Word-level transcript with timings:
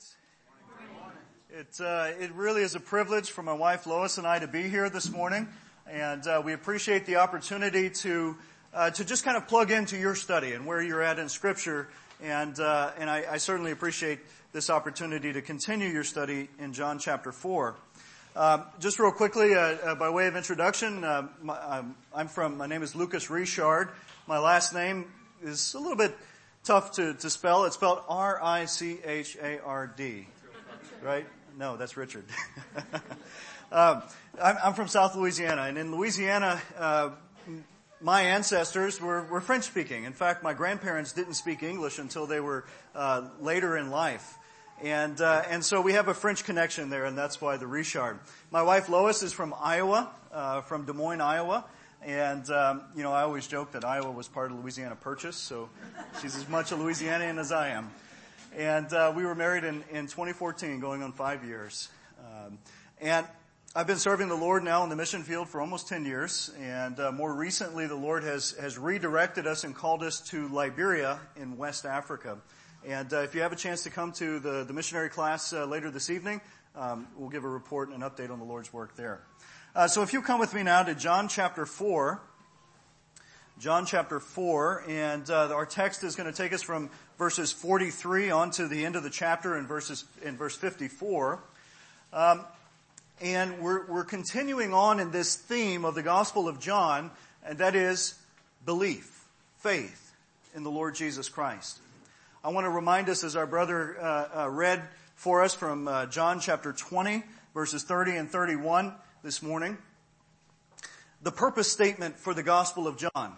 Saints. 0.00 0.16
It, 1.50 1.80
uh, 1.84 2.12
it 2.18 2.32
really 2.32 2.62
is 2.62 2.74
a 2.74 2.80
privilege 2.80 3.30
for 3.30 3.42
my 3.42 3.52
wife 3.52 3.86
Lois 3.86 4.18
and 4.18 4.26
I 4.26 4.38
to 4.38 4.46
be 4.46 4.62
here 4.62 4.88
this 4.88 5.10
morning, 5.10 5.48
and 5.86 6.26
uh, 6.26 6.40
we 6.42 6.54
appreciate 6.54 7.04
the 7.06 7.16
opportunity 7.16 7.90
to 7.90 8.36
uh, 8.72 8.90
to 8.90 9.04
just 9.04 9.24
kind 9.24 9.36
of 9.36 9.48
plug 9.48 9.70
into 9.70 9.98
your 9.98 10.14
study 10.14 10.52
and 10.52 10.64
where 10.64 10.80
you're 10.80 11.02
at 11.02 11.18
in 11.18 11.28
Scripture, 11.28 11.88
and 12.22 12.58
uh, 12.60 12.92
and 12.98 13.10
I, 13.10 13.24
I, 13.32 13.36
certainly 13.36 13.72
appreciate 13.72 14.20
this 14.52 14.70
opportunity 14.70 15.32
to 15.32 15.42
continue 15.42 15.88
your 15.88 16.04
study 16.04 16.48
in 16.58 16.72
John 16.72 16.98
chapter 16.98 17.32
four. 17.32 17.74
Um, 18.36 18.64
just 18.78 18.98
real 18.98 19.12
quickly, 19.12 19.54
uh, 19.54 19.58
uh, 19.58 19.94
by 19.96 20.08
way 20.08 20.28
of 20.28 20.36
introduction, 20.36 21.00
my, 21.42 21.82
I'm 22.14 22.28
from. 22.28 22.56
My 22.56 22.66
name 22.66 22.82
is 22.82 22.94
Lucas 22.94 23.28
Richard. 23.28 23.90
My 24.26 24.38
last 24.38 24.72
name 24.72 25.06
is 25.42 25.74
a 25.74 25.78
little 25.78 25.96
bit 25.96 26.16
tough 26.64 26.92
to, 26.92 27.14
to 27.14 27.30
spell. 27.30 27.64
It's 27.64 27.74
spelled 27.76 28.02
R-I-C-H-A-R-D. 28.08 28.56
Right? 31.02 31.26
No, 31.58 31.76
that's 31.76 31.96
Richard. 31.96 32.24
um, 33.72 34.02
I'm, 34.40 34.56
I'm, 34.62 34.74
from 34.74 34.88
South 34.88 35.16
Louisiana, 35.16 35.62
and 35.62 35.78
in 35.78 35.94
Louisiana, 35.94 36.60
uh, 36.78 37.10
my 38.00 38.22
ancestors 38.22 39.00
were, 39.00 39.24
were 39.24 39.40
French 39.40 39.64
speaking. 39.64 40.04
In 40.04 40.12
fact, 40.12 40.42
my 40.42 40.54
grandparents 40.54 41.12
didn't 41.12 41.34
speak 41.34 41.62
English 41.62 41.98
until 41.98 42.26
they 42.26 42.40
were 42.40 42.64
uh, 42.94 43.28
later 43.40 43.76
in 43.76 43.90
life. 43.90 44.36
And, 44.82 45.20
uh, 45.20 45.42
and 45.48 45.62
so 45.62 45.82
we 45.82 45.92
have 45.92 46.08
a 46.08 46.14
French 46.14 46.44
connection 46.44 46.88
there, 46.88 47.04
and 47.04 47.16
that's 47.16 47.40
why 47.40 47.58
the 47.58 47.66
Richard. 47.66 48.18
My 48.50 48.62
wife 48.62 48.88
Lois 48.88 49.22
is 49.22 49.32
from 49.32 49.54
Iowa, 49.60 50.10
uh, 50.32 50.62
from 50.62 50.86
Des 50.86 50.94
Moines, 50.94 51.20
Iowa. 51.20 51.64
And, 52.04 52.48
um, 52.50 52.82
you 52.96 53.02
know, 53.02 53.12
I 53.12 53.22
always 53.22 53.46
joke 53.46 53.72
that 53.72 53.84
Iowa 53.84 54.10
was 54.10 54.26
part 54.26 54.50
of 54.50 54.56
the 54.56 54.62
Louisiana 54.62 54.96
Purchase, 54.96 55.36
so 55.36 55.68
she's 56.22 56.34
as 56.34 56.48
much 56.48 56.72
a 56.72 56.76
Louisianian 56.76 57.38
as 57.38 57.52
I 57.52 57.68
am. 57.70 57.90
And 58.56 58.92
uh, 58.92 59.12
we 59.14 59.24
were 59.24 59.34
married 59.34 59.64
in, 59.64 59.84
in 59.90 60.06
2014, 60.06 60.80
going 60.80 61.02
on 61.02 61.12
five 61.12 61.44
years. 61.44 61.90
Um, 62.18 62.58
and 63.00 63.26
I've 63.76 63.86
been 63.86 63.98
serving 63.98 64.28
the 64.28 64.34
Lord 64.34 64.64
now 64.64 64.82
in 64.82 64.88
the 64.88 64.96
mission 64.96 65.22
field 65.22 65.48
for 65.48 65.60
almost 65.60 65.88
10 65.88 66.06
years. 66.06 66.50
And 66.58 66.98
uh, 66.98 67.12
more 67.12 67.32
recently, 67.34 67.86
the 67.86 67.94
Lord 67.94 68.24
has, 68.24 68.52
has 68.52 68.78
redirected 68.78 69.46
us 69.46 69.64
and 69.64 69.74
called 69.74 70.02
us 70.02 70.20
to 70.30 70.48
Liberia 70.48 71.20
in 71.36 71.58
West 71.58 71.84
Africa. 71.84 72.38
And 72.84 73.12
uh, 73.12 73.20
if 73.20 73.34
you 73.34 73.42
have 73.42 73.52
a 73.52 73.56
chance 73.56 73.82
to 73.82 73.90
come 73.90 74.12
to 74.12 74.40
the, 74.40 74.64
the 74.64 74.72
missionary 74.72 75.10
class 75.10 75.52
uh, 75.52 75.66
later 75.66 75.90
this 75.90 76.08
evening, 76.08 76.40
um, 76.74 77.06
we'll 77.14 77.28
give 77.28 77.44
a 77.44 77.48
report 77.48 77.90
and 77.90 78.02
an 78.02 78.08
update 78.08 78.30
on 78.30 78.38
the 78.38 78.44
Lord's 78.44 78.72
work 78.72 78.96
there. 78.96 79.20
Uh, 79.72 79.86
so 79.86 80.02
if 80.02 80.12
you 80.12 80.20
come 80.20 80.40
with 80.40 80.52
me 80.52 80.64
now 80.64 80.82
to 80.82 80.96
John 80.96 81.28
chapter 81.28 81.64
4, 81.64 82.20
John 83.60 83.86
chapter 83.86 84.18
4, 84.18 84.84
and 84.88 85.30
uh, 85.30 85.54
our 85.54 85.64
text 85.64 86.02
is 86.02 86.16
going 86.16 86.28
to 86.28 86.36
take 86.36 86.52
us 86.52 86.60
from 86.60 86.90
verses 87.18 87.52
43 87.52 88.32
on 88.32 88.50
to 88.52 88.66
the 88.66 88.84
end 88.84 88.96
of 88.96 89.04
the 89.04 89.10
chapter 89.10 89.56
in 89.56 89.68
verses 89.68 90.04
in 90.24 90.36
verse 90.36 90.56
54. 90.56 91.38
Um, 92.12 92.44
and 93.20 93.60
we're, 93.60 93.86
we're 93.86 94.04
continuing 94.04 94.74
on 94.74 94.98
in 94.98 95.12
this 95.12 95.36
theme 95.36 95.84
of 95.84 95.94
the 95.94 96.02
Gospel 96.02 96.48
of 96.48 96.58
John, 96.58 97.12
and 97.46 97.58
that 97.58 97.76
is 97.76 98.14
belief, 98.66 99.24
faith 99.58 100.16
in 100.52 100.64
the 100.64 100.70
Lord 100.70 100.96
Jesus 100.96 101.28
Christ. 101.28 101.78
I 102.42 102.48
want 102.48 102.64
to 102.64 102.70
remind 102.70 103.08
us, 103.08 103.22
as 103.22 103.36
our 103.36 103.46
brother 103.46 103.96
uh, 104.00 104.28
uh, 104.34 104.50
read 104.50 104.82
for 105.14 105.44
us 105.44 105.54
from 105.54 105.86
uh, 105.86 106.06
John 106.06 106.40
chapter 106.40 106.72
20, 106.72 107.22
verses 107.54 107.84
30 107.84 108.16
and 108.16 108.28
31 108.28 108.94
this 109.22 109.42
morning. 109.42 109.76
The 111.22 111.30
purpose 111.30 111.70
statement 111.70 112.18
for 112.18 112.32
the 112.32 112.42
Gospel 112.42 112.86
of 112.86 112.96
John. 112.96 113.34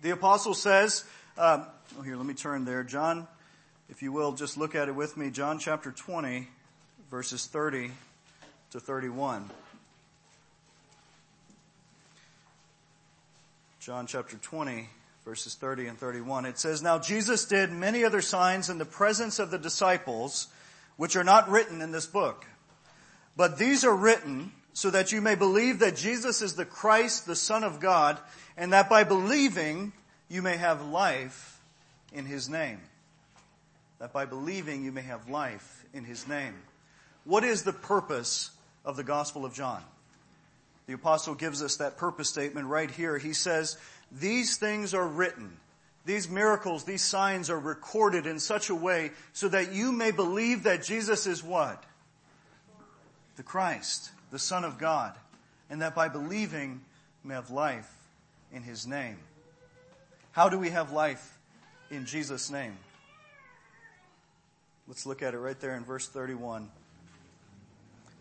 The 0.00 0.10
apostle 0.10 0.54
says, 0.54 1.04
um, 1.36 1.66
oh 1.98 2.02
here, 2.02 2.16
let 2.16 2.24
me 2.24 2.32
turn 2.32 2.64
there. 2.64 2.82
John, 2.82 3.28
if 3.90 4.02
you 4.02 4.12
will, 4.12 4.32
just 4.32 4.56
look 4.56 4.74
at 4.74 4.88
it 4.88 4.94
with 4.94 5.18
me. 5.18 5.30
John 5.30 5.58
chapter 5.58 5.90
20, 5.90 6.48
verses 7.10 7.46
30 7.46 7.90
to 8.70 8.80
31. 8.80 9.50
John 13.80 14.06
chapter 14.06 14.38
20, 14.38 14.88
verses 15.26 15.54
30 15.54 15.88
and 15.88 15.98
31. 15.98 16.46
It 16.46 16.58
says, 16.58 16.82
Now 16.82 16.98
Jesus 16.98 17.44
did 17.44 17.70
many 17.70 18.04
other 18.04 18.22
signs 18.22 18.70
in 18.70 18.78
the 18.78 18.86
presence 18.86 19.38
of 19.38 19.50
the 19.50 19.58
disciples, 19.58 20.48
which 20.96 21.14
are 21.14 21.24
not 21.24 21.50
written 21.50 21.82
in 21.82 21.92
this 21.92 22.06
book. 22.06 22.46
But 23.36 23.58
these 23.58 23.84
are 23.84 23.94
written 23.94 24.52
so 24.72 24.90
that 24.90 25.12
you 25.12 25.20
may 25.20 25.34
believe 25.34 25.80
that 25.80 25.96
Jesus 25.96 26.42
is 26.42 26.54
the 26.54 26.64
Christ, 26.64 27.26
the 27.26 27.36
Son 27.36 27.64
of 27.64 27.80
God, 27.80 28.18
and 28.56 28.72
that 28.72 28.88
by 28.88 29.04
believing 29.04 29.92
you 30.28 30.42
may 30.42 30.56
have 30.56 30.86
life 30.86 31.60
in 32.12 32.24
His 32.24 32.48
name. 32.48 32.80
That 33.98 34.12
by 34.12 34.26
believing 34.26 34.84
you 34.84 34.92
may 34.92 35.02
have 35.02 35.28
life 35.28 35.84
in 35.92 36.04
His 36.04 36.26
name. 36.28 36.54
What 37.24 37.44
is 37.44 37.62
the 37.62 37.72
purpose 37.72 38.50
of 38.84 38.96
the 38.96 39.04
Gospel 39.04 39.44
of 39.44 39.54
John? 39.54 39.82
The 40.86 40.94
apostle 40.94 41.34
gives 41.34 41.62
us 41.62 41.76
that 41.76 41.98
purpose 41.98 42.28
statement 42.28 42.66
right 42.66 42.90
here. 42.90 43.18
He 43.18 43.32
says, 43.32 43.76
these 44.10 44.56
things 44.56 44.94
are 44.94 45.06
written. 45.06 45.56
These 46.04 46.28
miracles, 46.28 46.84
these 46.84 47.02
signs 47.02 47.50
are 47.50 47.58
recorded 47.58 48.26
in 48.26 48.40
such 48.40 48.70
a 48.70 48.74
way 48.74 49.12
so 49.32 49.48
that 49.48 49.72
you 49.72 49.92
may 49.92 50.10
believe 50.10 50.64
that 50.64 50.82
Jesus 50.82 51.26
is 51.26 51.44
what? 51.44 51.84
The 53.36 53.42
Christ, 53.42 54.10
the 54.30 54.38
Son 54.38 54.64
of 54.64 54.78
God, 54.78 55.14
and 55.68 55.82
that 55.82 55.94
by 55.94 56.08
believing 56.08 56.80
we 57.22 57.28
may 57.28 57.34
have 57.34 57.50
life 57.50 57.90
in 58.52 58.62
His 58.62 58.86
name. 58.86 59.18
How 60.32 60.48
do 60.48 60.58
we 60.58 60.70
have 60.70 60.92
life 60.92 61.38
in 61.90 62.06
Jesus' 62.06 62.50
name? 62.50 62.76
Let's 64.86 65.06
look 65.06 65.22
at 65.22 65.34
it 65.34 65.38
right 65.38 65.58
there 65.60 65.76
in 65.76 65.84
verse 65.84 66.08
31. 66.08 66.68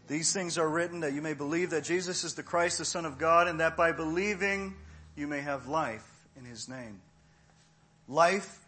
These 0.07 0.33
things 0.33 0.57
are 0.57 0.67
written 0.67 1.01
that 1.01 1.13
you 1.13 1.21
may 1.21 1.33
believe 1.33 1.69
that 1.69 1.83
Jesus 1.83 2.23
is 2.23 2.33
the 2.33 2.43
Christ, 2.43 2.79
the 2.79 2.85
Son 2.85 3.05
of 3.05 3.19
God, 3.19 3.47
and 3.47 3.59
that 3.59 3.77
by 3.77 3.91
believing 3.91 4.73
you 5.15 5.27
may 5.27 5.41
have 5.41 5.67
life 5.67 6.07
in 6.37 6.45
His 6.45 6.67
name. 6.67 6.99
Life, 8.07 8.59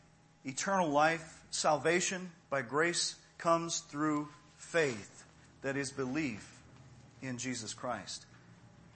eternal 0.46 0.90
life, 0.90 1.44
salvation 1.50 2.32
by 2.52 2.62
grace 2.62 3.16
comes 3.40 3.80
through 3.80 4.30
faith, 4.58 5.24
that 5.64 5.76
is 5.76 5.92
belief 5.92 6.61
in 7.22 7.38
Jesus 7.38 7.74
Christ. 7.74 8.26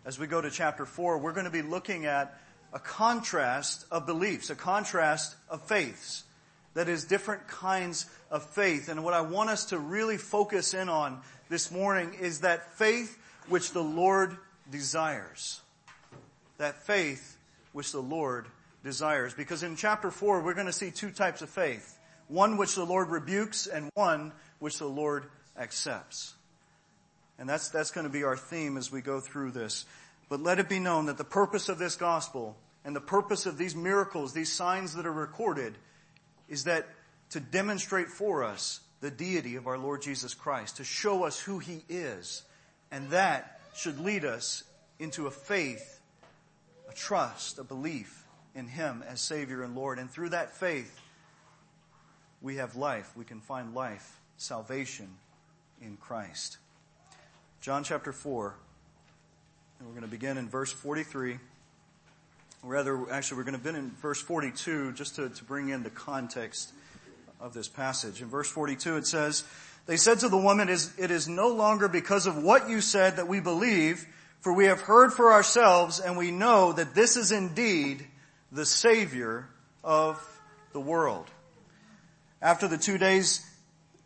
As 0.06 0.20
we 0.20 0.28
go 0.28 0.42
to 0.42 0.52
chapter 0.52 0.86
4, 0.86 1.18
we're 1.18 1.34
going 1.34 1.46
to 1.46 1.52
be 1.52 1.62
looking 1.62 2.06
at 2.06 2.40
a 2.74 2.80
contrast 2.80 3.86
of 3.90 4.06
beliefs, 4.06 4.50
a 4.50 4.56
contrast 4.56 5.36
of 5.50 5.62
faiths. 5.64 6.24
That 6.74 6.90
is 6.90 7.06
different 7.06 7.48
kinds 7.48 8.06
of 8.30 8.44
faith. 8.44 8.90
And 8.90 9.04
what 9.04 9.14
I 9.14 9.22
want 9.22 9.50
us 9.50 9.66
to 9.66 9.80
really 9.80 10.18
focus 10.18 10.74
in 10.74 10.90
on 10.90 11.22
this 11.50 11.72
morning 11.72 12.14
is 12.20 12.42
that 12.42 12.78
faith 12.78 13.18
which 13.48 13.72
the 13.72 13.82
Lord 13.82 14.38
desires. 14.70 15.62
That 16.58 16.84
faith 16.84 17.38
which 17.72 17.92
the 17.92 18.02
Lord 18.02 18.48
desires. 18.84 19.34
Because 19.34 19.64
in 19.64 19.76
chapter 19.76 20.12
4, 20.12 20.42
we're 20.42 20.54
going 20.54 20.66
to 20.66 20.74
see 20.74 20.92
two 20.92 21.12
types 21.12 21.42
of 21.42 21.50
faith. 21.50 21.98
One 22.28 22.58
which 22.58 22.76
the 22.76 22.84
Lord 22.84 23.10
rebukes 23.10 23.68
and 23.68 23.90
one 23.94 24.34
which 24.60 24.80
the 24.80 24.88
Lord 24.88 25.26
accepts. 25.58 26.34
And 27.38 27.50
that's, 27.50 27.70
that's 27.70 27.92
going 27.92 28.06
to 28.06 28.14
be 28.14 28.24
our 28.24 28.38
theme 28.38 28.78
as 28.78 28.92
we 28.92 29.02
go 29.02 29.20
through 29.20 29.52
this. 29.52 29.86
But 30.30 30.42
let 30.42 30.60
it 30.60 30.70
be 30.70 30.80
known 30.80 31.08
that 31.08 31.18
the 31.18 31.24
purpose 31.24 31.70
of 31.70 31.78
this 31.78 31.96
gospel 31.96 32.56
and 32.84 32.96
the 32.96 33.02
purpose 33.02 33.46
of 33.46 33.58
these 33.58 33.76
miracles, 33.76 34.34
these 34.34 34.52
signs 34.52 34.96
that 34.96 35.06
are 35.06 35.12
recorded, 35.12 35.76
is 36.48 36.64
that 36.66 36.88
to 37.32 37.40
demonstrate 37.40 38.08
for 38.08 38.44
us 38.44 38.80
the 39.02 39.12
deity 39.12 39.56
of 39.56 39.68
our 39.68 39.78
Lord 39.78 40.02
Jesus 40.02 40.34
Christ, 40.34 40.78
to 40.78 40.84
show 40.84 41.24
us 41.26 41.40
who 41.40 41.60
He 41.60 41.84
is. 41.90 42.44
And 42.92 43.10
that 43.10 43.60
should 43.76 44.00
lead 44.00 44.24
us 44.24 44.64
into 45.00 45.28
a 45.28 45.32
faith, 45.32 46.00
a 46.90 46.94
trust, 46.94 47.60
a 47.60 47.64
belief 47.64 48.26
in 48.56 48.68
Him 48.68 49.04
as 49.08 49.20
Savior 49.20 49.64
and 49.64 49.76
Lord. 49.76 50.00
And 50.00 50.10
through 50.10 50.30
that 50.30 50.56
faith, 50.56 51.00
we 52.42 52.56
have 52.56 52.76
life. 52.76 53.12
We 53.16 53.26
can 53.26 53.42
find 53.42 53.74
life, 53.74 54.20
salvation 54.38 55.10
in 55.82 55.98
Christ. 55.98 56.58
John 57.66 57.84
chapter 57.84 58.12
4. 58.14 58.54
And 59.80 59.88
we're 59.88 59.96
going 59.96 60.06
to 60.06 60.08
begin 60.08 60.38
in 60.38 60.48
verse 60.48 60.72
43. 60.72 61.40
Rather, 62.62 63.12
actually, 63.12 63.38
we're 63.38 63.44
going 63.44 63.58
to 63.58 63.64
begin 63.64 63.76
in 63.76 63.90
verse 63.90 64.22
42 64.22 64.92
just 64.92 65.16
to, 65.16 65.30
to 65.30 65.44
bring 65.46 65.70
in 65.70 65.82
the 65.82 65.90
context 65.90 66.74
of 67.42 67.56
this 67.56 67.68
passage. 67.68 68.22
In 68.22 68.28
verse 68.28 68.52
42 68.52 68.98
it 68.98 69.08
says, 69.08 69.46
They 69.88 69.98
said 69.98 70.20
to 70.20 70.30
the 70.30 70.38
woman, 70.38 70.70
It 70.70 71.10
is 71.10 71.28
no 71.28 71.48
longer 71.48 71.88
because 71.88 72.28
of 72.28 72.38
what 72.38 72.70
you 72.70 72.82
said 72.82 73.16
that 73.16 73.28
we 73.28 73.40
believe, 73.40 74.06
for 74.42 74.54
we 74.54 74.66
have 74.66 74.82
heard 74.82 75.12
for 75.12 75.34
ourselves 75.34 76.00
and 76.00 76.18
we 76.18 76.30
know 76.30 76.72
that 76.72 76.94
this 76.94 77.18
is 77.18 77.32
indeed 77.32 78.06
the 78.52 78.68
Savior 78.68 79.50
of 79.84 80.24
the 80.72 80.80
world. 80.80 81.26
After 82.44 82.68
the 82.68 82.78
two 82.78 83.00
days 83.00 83.44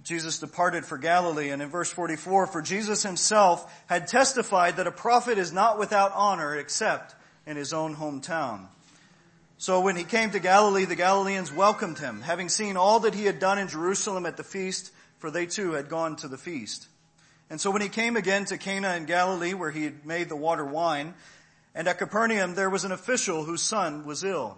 Jesus 0.10 0.40
departed 0.40 0.86
for 0.86 0.98
Galilee 0.98 1.52
and 1.52 1.62
in 1.62 1.70
verse 1.70 1.92
44, 1.92 2.48
for 2.48 2.64
Jesus 2.64 3.04
himself 3.04 3.72
had 3.86 4.08
testified 4.08 4.78
that 4.78 4.88
a 4.88 4.92
prophet 4.92 5.38
is 5.38 5.54
not 5.54 5.78
without 5.78 6.12
honor 6.16 6.58
except 6.58 7.14
in 7.46 7.56
his 7.56 7.74
own 7.74 7.96
hometown. 7.96 8.66
So 9.60 9.82
when 9.82 9.96
he 9.96 10.04
came 10.04 10.32
to 10.32 10.40
Galilee, 10.40 10.86
the 10.86 10.96
Galileans 10.96 11.54
welcomed 11.54 12.00
him, 12.00 12.22
having 12.22 12.50
seen 12.50 12.76
all 12.76 13.02
that 13.02 13.14
he 13.14 13.26
had 13.26 13.38
done 13.38 13.60
in 13.60 13.68
Jerusalem 13.68 14.26
at 14.26 14.36
the 14.36 14.44
feast, 14.44 14.92
for 15.20 15.30
they 15.30 15.46
too 15.46 15.74
had 15.74 15.90
gone 15.90 16.16
to 16.16 16.28
the 16.28 16.40
feast. 16.40 16.88
And 17.52 17.62
so 17.62 17.70
when 17.70 17.84
he 17.84 17.88
came 17.88 18.18
again 18.18 18.46
to 18.46 18.58
Cana 18.58 18.96
in 18.96 19.06
Galilee 19.06 19.54
where 19.54 19.70
he 19.70 19.84
had 19.84 20.08
made 20.08 20.28
the 20.28 20.36
water 20.36 20.66
wine, 20.66 21.14
and 21.76 21.88
at 21.88 22.00
Capernaum 22.00 22.56
there 22.56 22.72
was 22.72 22.84
an 22.84 22.92
official 22.92 23.44
whose 23.44 23.62
son 23.62 24.08
was 24.08 24.24
ill. 24.24 24.58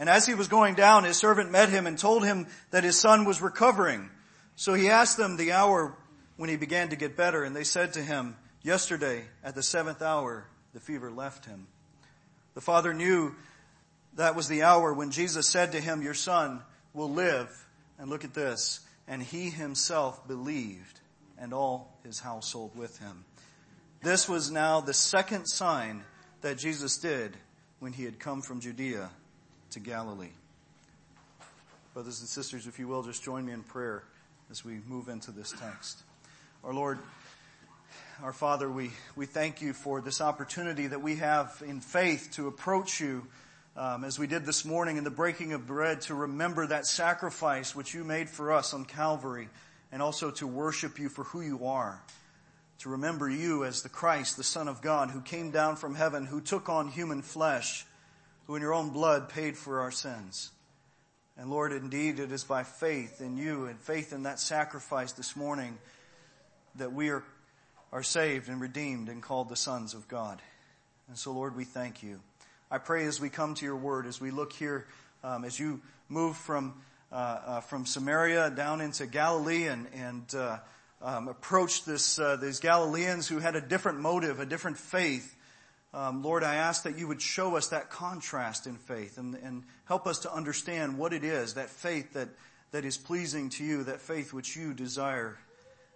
And 0.00 0.08
as 0.08 0.24
he 0.24 0.32
was 0.32 0.48
going 0.48 0.76
down, 0.76 1.04
his 1.04 1.18
servant 1.18 1.50
met 1.50 1.68
him 1.68 1.86
and 1.86 1.98
told 1.98 2.24
him 2.24 2.46
that 2.70 2.84
his 2.84 2.98
son 2.98 3.26
was 3.26 3.42
recovering. 3.42 4.08
So 4.56 4.72
he 4.72 4.88
asked 4.88 5.18
them 5.18 5.36
the 5.36 5.52
hour 5.52 5.94
when 6.38 6.48
he 6.48 6.56
began 6.56 6.88
to 6.88 6.96
get 6.96 7.18
better, 7.18 7.44
and 7.44 7.54
they 7.54 7.64
said 7.64 7.92
to 7.92 8.02
him, 8.02 8.34
Yesterday, 8.62 9.24
at 9.44 9.54
the 9.54 9.62
seventh 9.62 10.00
hour, 10.00 10.46
the 10.72 10.80
fever 10.80 11.10
left 11.10 11.44
him. 11.44 11.66
The 12.54 12.62
father 12.62 12.94
knew 12.94 13.34
that 14.14 14.34
was 14.34 14.48
the 14.48 14.62
hour 14.62 14.94
when 14.94 15.10
Jesus 15.10 15.46
said 15.46 15.72
to 15.72 15.80
him, 15.80 16.00
Your 16.00 16.14
son 16.14 16.62
will 16.94 17.10
live. 17.10 17.66
And 17.98 18.08
look 18.08 18.24
at 18.24 18.32
this. 18.32 18.80
And 19.06 19.22
he 19.22 19.50
himself 19.50 20.26
believed, 20.26 20.98
and 21.38 21.52
all 21.52 21.98
his 22.04 22.20
household 22.20 22.74
with 22.74 22.98
him. 23.00 23.26
This 24.02 24.26
was 24.26 24.50
now 24.50 24.80
the 24.80 24.94
second 24.94 25.44
sign 25.44 26.04
that 26.40 26.56
Jesus 26.56 26.96
did 26.96 27.36
when 27.80 27.92
he 27.92 28.04
had 28.04 28.18
come 28.18 28.40
from 28.40 28.60
Judea 28.60 29.10
to 29.70 29.80
Galilee. 29.80 30.32
Brothers 31.94 32.20
and 32.20 32.28
sisters, 32.28 32.66
if 32.66 32.78
you 32.78 32.88
will, 32.88 33.02
just 33.02 33.22
join 33.22 33.46
me 33.46 33.52
in 33.52 33.62
prayer 33.62 34.02
as 34.50 34.64
we 34.64 34.80
move 34.88 35.08
into 35.08 35.30
this 35.30 35.52
text. 35.52 36.02
Our 36.64 36.74
Lord, 36.74 36.98
our 38.22 38.32
Father, 38.32 38.68
we, 38.68 38.90
we 39.14 39.26
thank 39.26 39.62
you 39.62 39.72
for 39.72 40.00
this 40.00 40.20
opportunity 40.20 40.88
that 40.88 41.02
we 41.02 41.16
have 41.16 41.62
in 41.66 41.80
faith 41.80 42.30
to 42.32 42.48
approach 42.48 43.00
you 43.00 43.26
um, 43.76 44.04
as 44.04 44.18
we 44.18 44.26
did 44.26 44.44
this 44.44 44.64
morning 44.64 44.96
in 44.96 45.04
the 45.04 45.10
breaking 45.10 45.52
of 45.52 45.66
bread 45.66 46.00
to 46.02 46.14
remember 46.14 46.66
that 46.66 46.86
sacrifice 46.86 47.74
which 47.74 47.94
you 47.94 48.02
made 48.02 48.28
for 48.28 48.52
us 48.52 48.74
on 48.74 48.84
Calvary 48.84 49.48
and 49.92 50.02
also 50.02 50.32
to 50.32 50.46
worship 50.46 50.98
you 50.98 51.08
for 51.08 51.24
who 51.24 51.40
you 51.40 51.66
are. 51.66 52.02
To 52.80 52.88
remember 52.88 53.28
you 53.28 53.64
as 53.64 53.82
the 53.82 53.88
Christ, 53.88 54.36
the 54.36 54.42
Son 54.42 54.66
of 54.66 54.82
God, 54.82 55.10
who 55.10 55.20
came 55.20 55.50
down 55.50 55.76
from 55.76 55.94
heaven, 55.94 56.26
who 56.26 56.40
took 56.40 56.68
on 56.68 56.88
human 56.88 57.22
flesh, 57.22 57.86
who 58.50 58.56
in 58.56 58.62
your 58.62 58.74
own 58.74 58.90
blood 58.90 59.28
paid 59.28 59.56
for 59.56 59.78
our 59.78 59.92
sins. 59.92 60.50
And 61.36 61.50
Lord, 61.50 61.70
indeed, 61.70 62.18
it 62.18 62.32
is 62.32 62.42
by 62.42 62.64
faith 62.64 63.20
in 63.20 63.36
you 63.36 63.66
and 63.66 63.78
faith 63.78 64.12
in 64.12 64.24
that 64.24 64.40
sacrifice 64.40 65.12
this 65.12 65.36
morning 65.36 65.78
that 66.74 66.92
we 66.92 67.10
are, 67.10 67.22
are 67.92 68.02
saved 68.02 68.48
and 68.48 68.60
redeemed 68.60 69.08
and 69.08 69.22
called 69.22 69.50
the 69.50 69.54
sons 69.54 69.94
of 69.94 70.08
God. 70.08 70.42
And 71.06 71.16
so, 71.16 71.30
Lord, 71.30 71.54
we 71.54 71.62
thank 71.62 72.02
you. 72.02 72.18
I 72.72 72.78
pray 72.78 73.04
as 73.04 73.20
we 73.20 73.28
come 73.28 73.54
to 73.54 73.64
your 73.64 73.76
word, 73.76 74.04
as 74.08 74.20
we 74.20 74.32
look 74.32 74.52
here, 74.52 74.88
um, 75.22 75.44
as 75.44 75.60
you 75.60 75.80
move 76.08 76.36
from, 76.36 76.74
uh, 77.12 77.14
uh, 77.14 77.60
from 77.60 77.86
Samaria 77.86 78.50
down 78.50 78.80
into 78.80 79.06
Galilee 79.06 79.68
and, 79.68 79.86
and 79.94 80.34
uh, 80.34 80.58
um, 81.00 81.28
approach 81.28 81.84
this, 81.84 82.18
uh, 82.18 82.34
these 82.34 82.58
Galileans 82.58 83.28
who 83.28 83.38
had 83.38 83.54
a 83.54 83.60
different 83.60 84.00
motive, 84.00 84.40
a 84.40 84.44
different 84.44 84.76
faith, 84.76 85.36
um, 85.92 86.22
Lord, 86.22 86.44
I 86.44 86.56
ask 86.56 86.84
that 86.84 86.96
you 86.96 87.08
would 87.08 87.20
show 87.20 87.56
us 87.56 87.68
that 87.68 87.90
contrast 87.90 88.66
in 88.66 88.76
faith 88.76 89.18
and, 89.18 89.34
and 89.34 89.64
help 89.86 90.06
us 90.06 90.20
to 90.20 90.32
understand 90.32 90.96
what 90.96 91.12
it 91.12 91.24
is, 91.24 91.54
that 91.54 91.68
faith 91.68 92.12
that, 92.12 92.28
that 92.70 92.84
is 92.84 92.96
pleasing 92.96 93.48
to 93.50 93.64
you, 93.64 93.82
that 93.84 94.00
faith 94.00 94.32
which 94.32 94.54
you 94.56 94.72
desire. 94.72 95.38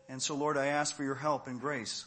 And 0.08 0.20
so, 0.20 0.35
Lord, 0.35 0.56
I 0.56 0.67
ask 0.67 0.96
for 0.96 1.05
your 1.05 1.14
help 1.14 1.46
and 1.46 1.61
grace. 1.61 2.06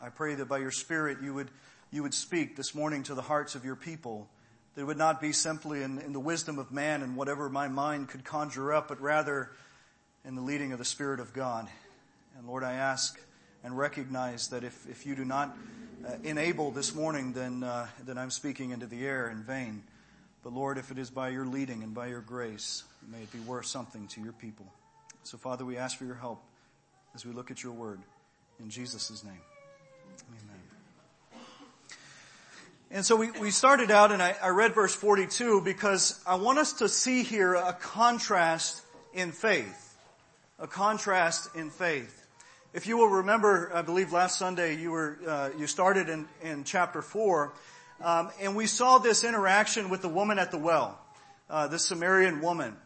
I 0.00 0.08
pray 0.08 0.34
that 0.34 0.48
by 0.48 0.58
your 0.58 0.70
Spirit 0.70 1.18
you 1.22 1.34
would, 1.34 1.50
you 1.90 2.02
would 2.02 2.14
speak 2.14 2.56
this 2.56 2.74
morning 2.74 3.02
to 3.04 3.14
the 3.14 3.22
hearts 3.22 3.54
of 3.54 3.64
your 3.64 3.76
people. 3.76 4.28
That 4.74 4.82
it 4.82 4.84
would 4.84 4.98
not 4.98 5.20
be 5.20 5.32
simply 5.32 5.82
in, 5.82 5.98
in 5.98 6.14
the 6.14 6.20
wisdom 6.20 6.58
of 6.58 6.72
man 6.72 7.02
and 7.02 7.16
whatever 7.16 7.50
my 7.50 7.68
mind 7.68 8.08
could 8.08 8.24
conjure 8.24 8.72
up, 8.72 8.88
but 8.88 9.00
rather 9.00 9.50
in 10.24 10.34
the 10.34 10.42
leading 10.42 10.72
of 10.72 10.78
the 10.78 10.84
Spirit 10.86 11.20
of 11.20 11.34
God. 11.34 11.68
And 12.38 12.46
Lord, 12.46 12.64
I 12.64 12.74
ask 12.74 13.18
and 13.66 13.76
recognize 13.76 14.46
that 14.46 14.62
if, 14.62 14.88
if 14.88 15.04
you 15.04 15.16
do 15.16 15.24
not 15.24 15.56
uh, 16.06 16.12
enable 16.22 16.70
this 16.70 16.94
morning, 16.94 17.32
then, 17.32 17.64
uh, 17.64 17.88
then 18.04 18.16
I'm 18.16 18.30
speaking 18.30 18.70
into 18.70 18.86
the 18.86 19.04
air 19.04 19.28
in 19.28 19.42
vain. 19.42 19.82
But 20.44 20.52
Lord, 20.52 20.78
if 20.78 20.92
it 20.92 20.98
is 20.98 21.10
by 21.10 21.30
your 21.30 21.44
leading 21.44 21.82
and 21.82 21.92
by 21.92 22.06
your 22.06 22.20
grace, 22.20 22.84
may 23.10 23.18
it 23.18 23.32
be 23.32 23.40
worth 23.40 23.66
something 23.66 24.06
to 24.06 24.20
your 24.20 24.34
people. 24.34 24.66
So 25.24 25.36
Father, 25.36 25.64
we 25.64 25.76
ask 25.76 25.98
for 25.98 26.04
your 26.04 26.14
help 26.14 26.44
as 27.16 27.26
we 27.26 27.32
look 27.32 27.50
at 27.50 27.64
your 27.64 27.72
word. 27.72 27.98
In 28.60 28.70
Jesus' 28.70 29.24
name. 29.24 29.34
Amen. 30.30 31.42
And 32.92 33.04
so 33.04 33.16
we, 33.16 33.32
we 33.32 33.50
started 33.50 33.90
out 33.90 34.12
and 34.12 34.22
I, 34.22 34.36
I 34.40 34.50
read 34.50 34.76
verse 34.76 34.94
42 34.94 35.62
because 35.62 36.22
I 36.24 36.36
want 36.36 36.60
us 36.60 36.74
to 36.74 36.88
see 36.88 37.24
here 37.24 37.54
a 37.54 37.72
contrast 37.72 38.82
in 39.12 39.32
faith. 39.32 39.96
A 40.60 40.68
contrast 40.68 41.48
in 41.56 41.70
faith. 41.70 42.25
If 42.76 42.86
you 42.86 42.98
will 42.98 43.08
remember, 43.08 43.70
I 43.74 43.80
believe 43.80 44.12
last 44.12 44.38
Sunday 44.38 44.76
you 44.76 44.90
were 44.90 45.16
uh, 45.26 45.48
you 45.56 45.66
started 45.66 46.10
in, 46.10 46.28
in 46.42 46.64
chapter 46.64 47.00
four, 47.00 47.54
um, 48.02 48.28
and 48.38 48.54
we 48.54 48.66
saw 48.66 48.98
this 48.98 49.24
interaction 49.24 49.88
with 49.88 50.02
the 50.02 50.10
woman 50.10 50.38
at 50.38 50.50
the 50.50 50.58
well, 50.58 51.00
uh, 51.48 51.68
the 51.68 51.78
Samaritan 51.78 52.42
woman. 52.42 52.76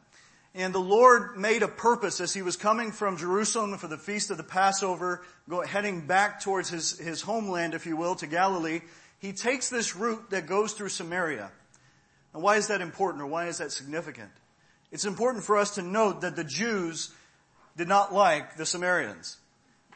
And 0.54 0.72
the 0.72 0.78
Lord 0.78 1.36
made 1.36 1.64
a 1.64 1.68
purpose 1.68 2.20
as 2.20 2.32
he 2.32 2.40
was 2.40 2.56
coming 2.56 2.92
from 2.92 3.16
Jerusalem 3.16 3.76
for 3.78 3.88
the 3.88 3.98
feast 3.98 4.30
of 4.30 4.36
the 4.36 4.44
Passover, 4.44 5.22
go, 5.48 5.60
heading 5.62 6.06
back 6.06 6.40
towards 6.40 6.70
his, 6.70 6.96
his 6.96 7.20
homeland, 7.20 7.74
if 7.74 7.84
you 7.84 7.96
will, 7.96 8.14
to 8.14 8.28
Galilee. 8.28 8.82
He 9.18 9.32
takes 9.32 9.70
this 9.70 9.96
route 9.96 10.30
that 10.30 10.46
goes 10.46 10.72
through 10.72 10.90
Samaria. 10.90 11.50
And 12.32 12.44
why 12.44 12.58
is 12.58 12.68
that 12.68 12.80
important 12.80 13.24
or 13.24 13.26
why 13.26 13.48
is 13.48 13.58
that 13.58 13.72
significant? 13.72 14.30
It's 14.92 15.04
important 15.04 15.42
for 15.42 15.58
us 15.58 15.74
to 15.74 15.82
note 15.82 16.20
that 16.20 16.36
the 16.36 16.44
Jews 16.44 17.12
did 17.76 17.88
not 17.88 18.14
like 18.14 18.56
the 18.56 18.64
Samaritans. 18.64 19.36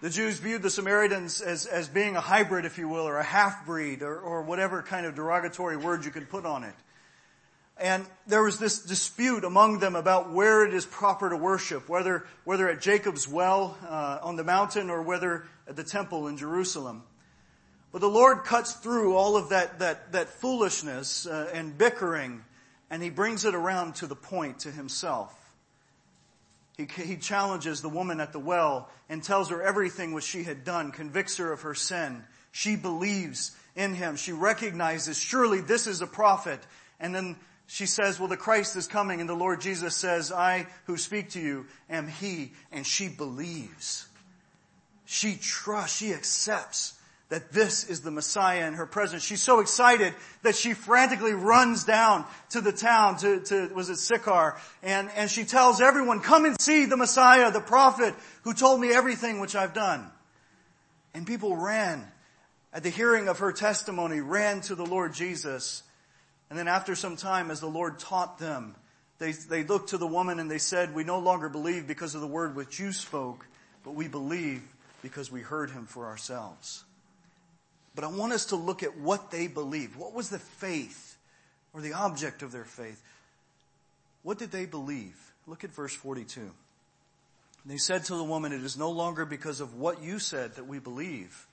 The 0.04 0.10
Jews 0.10 0.38
viewed 0.38 0.60
the 0.60 0.68
Samaritans 0.68 1.40
as, 1.40 1.64
as 1.64 1.88
being 1.88 2.14
a 2.14 2.20
hybrid, 2.20 2.66
if 2.66 2.76
you 2.76 2.88
will, 2.88 3.08
or 3.08 3.16
a 3.16 3.24
half-breed, 3.24 4.02
or, 4.02 4.20
or 4.20 4.42
whatever 4.42 4.82
kind 4.82 5.06
of 5.06 5.14
derogatory 5.14 5.78
word 5.78 6.04
you 6.04 6.10
could 6.10 6.28
put 6.28 6.44
on 6.44 6.62
it. 6.62 6.74
And 7.78 8.04
there 8.26 8.42
was 8.42 8.58
this 8.58 8.80
dispute 8.80 9.44
among 9.44 9.78
them 9.78 9.96
about 9.96 10.30
where 10.30 10.66
it 10.66 10.74
is 10.74 10.84
proper 10.84 11.30
to 11.30 11.38
worship, 11.38 11.88
whether, 11.88 12.26
whether 12.44 12.68
at 12.68 12.82
Jacob's 12.82 13.26
well 13.26 13.78
uh, 13.88 14.18
on 14.22 14.36
the 14.36 14.44
mountain 14.44 14.90
or 14.90 15.00
whether 15.00 15.46
at 15.66 15.74
the 15.74 15.84
temple 15.84 16.28
in 16.28 16.36
Jerusalem. 16.36 17.02
But 17.90 18.02
the 18.02 18.06
Lord 18.10 18.44
cuts 18.44 18.74
through 18.74 19.16
all 19.16 19.38
of 19.38 19.48
that, 19.48 19.78
that, 19.78 20.12
that 20.12 20.28
foolishness 20.28 21.26
uh, 21.26 21.50
and 21.54 21.78
bickering, 21.78 22.44
and 22.90 23.02
He 23.02 23.08
brings 23.08 23.46
it 23.46 23.54
around 23.54 23.94
to 23.94 24.06
the 24.06 24.16
point 24.16 24.58
to 24.58 24.70
Himself. 24.70 25.34
He, 26.76 26.86
he 26.86 27.16
challenges 27.16 27.82
the 27.82 27.88
woman 27.88 28.20
at 28.20 28.32
the 28.32 28.38
well 28.38 28.88
and 29.08 29.22
tells 29.22 29.50
her 29.50 29.62
everything 29.62 30.12
what 30.12 30.24
she 30.24 30.42
had 30.42 30.64
done, 30.64 30.90
convicts 30.90 31.36
her 31.36 31.52
of 31.52 31.62
her 31.62 31.74
sin. 31.74 32.24
She 32.50 32.76
believes 32.76 33.56
in 33.76 33.94
him. 33.94 34.16
She 34.16 34.32
recognizes, 34.32 35.18
surely 35.18 35.60
this 35.60 35.86
is 35.86 36.02
a 36.02 36.06
prophet. 36.06 36.60
And 36.98 37.14
then 37.14 37.36
she 37.66 37.86
says, 37.86 38.18
well, 38.18 38.28
the 38.28 38.36
Christ 38.36 38.76
is 38.76 38.86
coming. 38.86 39.20
And 39.20 39.28
the 39.28 39.34
Lord 39.34 39.60
Jesus 39.60 39.94
says, 39.96 40.32
I 40.32 40.66
who 40.86 40.96
speak 40.96 41.30
to 41.30 41.40
you 41.40 41.66
am 41.88 42.08
he. 42.08 42.52
And 42.72 42.86
she 42.86 43.08
believes. 43.08 44.06
She 45.04 45.36
trusts, 45.36 45.96
she 45.96 46.12
accepts 46.12 46.94
that 47.30 47.52
this 47.52 47.88
is 47.88 48.02
the 48.02 48.10
Messiah 48.10 48.66
in 48.66 48.74
her 48.74 48.86
presence. 48.86 49.22
She's 49.22 49.42
so 49.42 49.60
excited 49.60 50.14
that 50.42 50.54
she 50.54 50.74
frantically 50.74 51.32
runs 51.32 51.84
down 51.84 52.24
to 52.50 52.60
the 52.60 52.72
town 52.72 53.16
to, 53.18 53.40
to 53.40 53.68
was 53.74 53.88
it 53.88 53.96
Sychar 53.96 54.56
and, 54.82 55.10
and 55.16 55.30
she 55.30 55.44
tells 55.44 55.80
everyone, 55.80 56.20
come 56.20 56.44
and 56.44 56.60
see 56.60 56.84
the 56.84 56.96
Messiah, 56.96 57.50
the 57.50 57.60
prophet 57.60 58.14
who 58.42 58.52
told 58.52 58.80
me 58.80 58.92
everything 58.92 59.40
which 59.40 59.56
I've 59.56 59.72
done. 59.72 60.06
And 61.14 61.26
people 61.26 61.56
ran 61.56 62.06
at 62.72 62.82
the 62.82 62.90
hearing 62.90 63.28
of 63.28 63.38
her 63.38 63.52
testimony, 63.52 64.20
ran 64.20 64.60
to 64.62 64.74
the 64.74 64.84
Lord 64.84 65.14
Jesus. 65.14 65.82
And 66.50 66.58
then 66.58 66.68
after 66.68 66.94
some 66.94 67.16
time, 67.16 67.50
as 67.50 67.60
the 67.60 67.68
Lord 67.68 67.98
taught 67.98 68.38
them, 68.38 68.74
they, 69.18 69.32
they 69.32 69.64
looked 69.64 69.90
to 69.90 69.98
the 69.98 70.06
woman 70.06 70.40
and 70.40 70.50
they 70.50 70.58
said, 70.58 70.94
we 70.94 71.04
no 71.04 71.20
longer 71.20 71.48
believe 71.48 71.86
because 71.86 72.14
of 72.14 72.20
the 72.20 72.26
word 72.26 72.54
which 72.54 72.78
you 72.78 72.92
spoke, 72.92 73.46
but 73.82 73.94
we 73.94 74.08
believe 74.08 74.62
because 75.02 75.32
we 75.32 75.40
heard 75.40 75.70
him 75.70 75.86
for 75.86 76.06
ourselves. 76.06 76.84
But 77.94 78.04
I 78.04 78.08
want 78.08 78.32
us 78.32 78.46
to 78.46 78.56
look 78.56 78.82
at 78.82 78.98
what 78.98 79.30
they 79.30 79.46
believed. 79.46 79.96
What 79.96 80.14
was 80.14 80.28
the 80.28 80.38
faith 80.38 81.16
or 81.72 81.80
the 81.80 81.92
object 81.92 82.42
of 82.42 82.52
their 82.52 82.64
faith? 82.64 83.00
What 84.22 84.38
did 84.38 84.50
they 84.50 84.66
believe? 84.66 85.16
Look 85.46 85.64
at 85.64 85.70
verse 85.70 85.94
42. 85.94 86.40
And 86.40 87.72
he 87.72 87.78
said 87.78 88.04
to 88.04 88.16
the 88.16 88.24
woman, 88.24 88.52
It 88.52 88.62
is 88.62 88.76
no 88.76 88.90
longer 88.90 89.24
because 89.24 89.60
of 89.60 89.76
what 89.76 90.02
you 90.02 90.18
said 90.18 90.56
that 90.56 90.66
we 90.66 90.78
believe, 90.78 91.46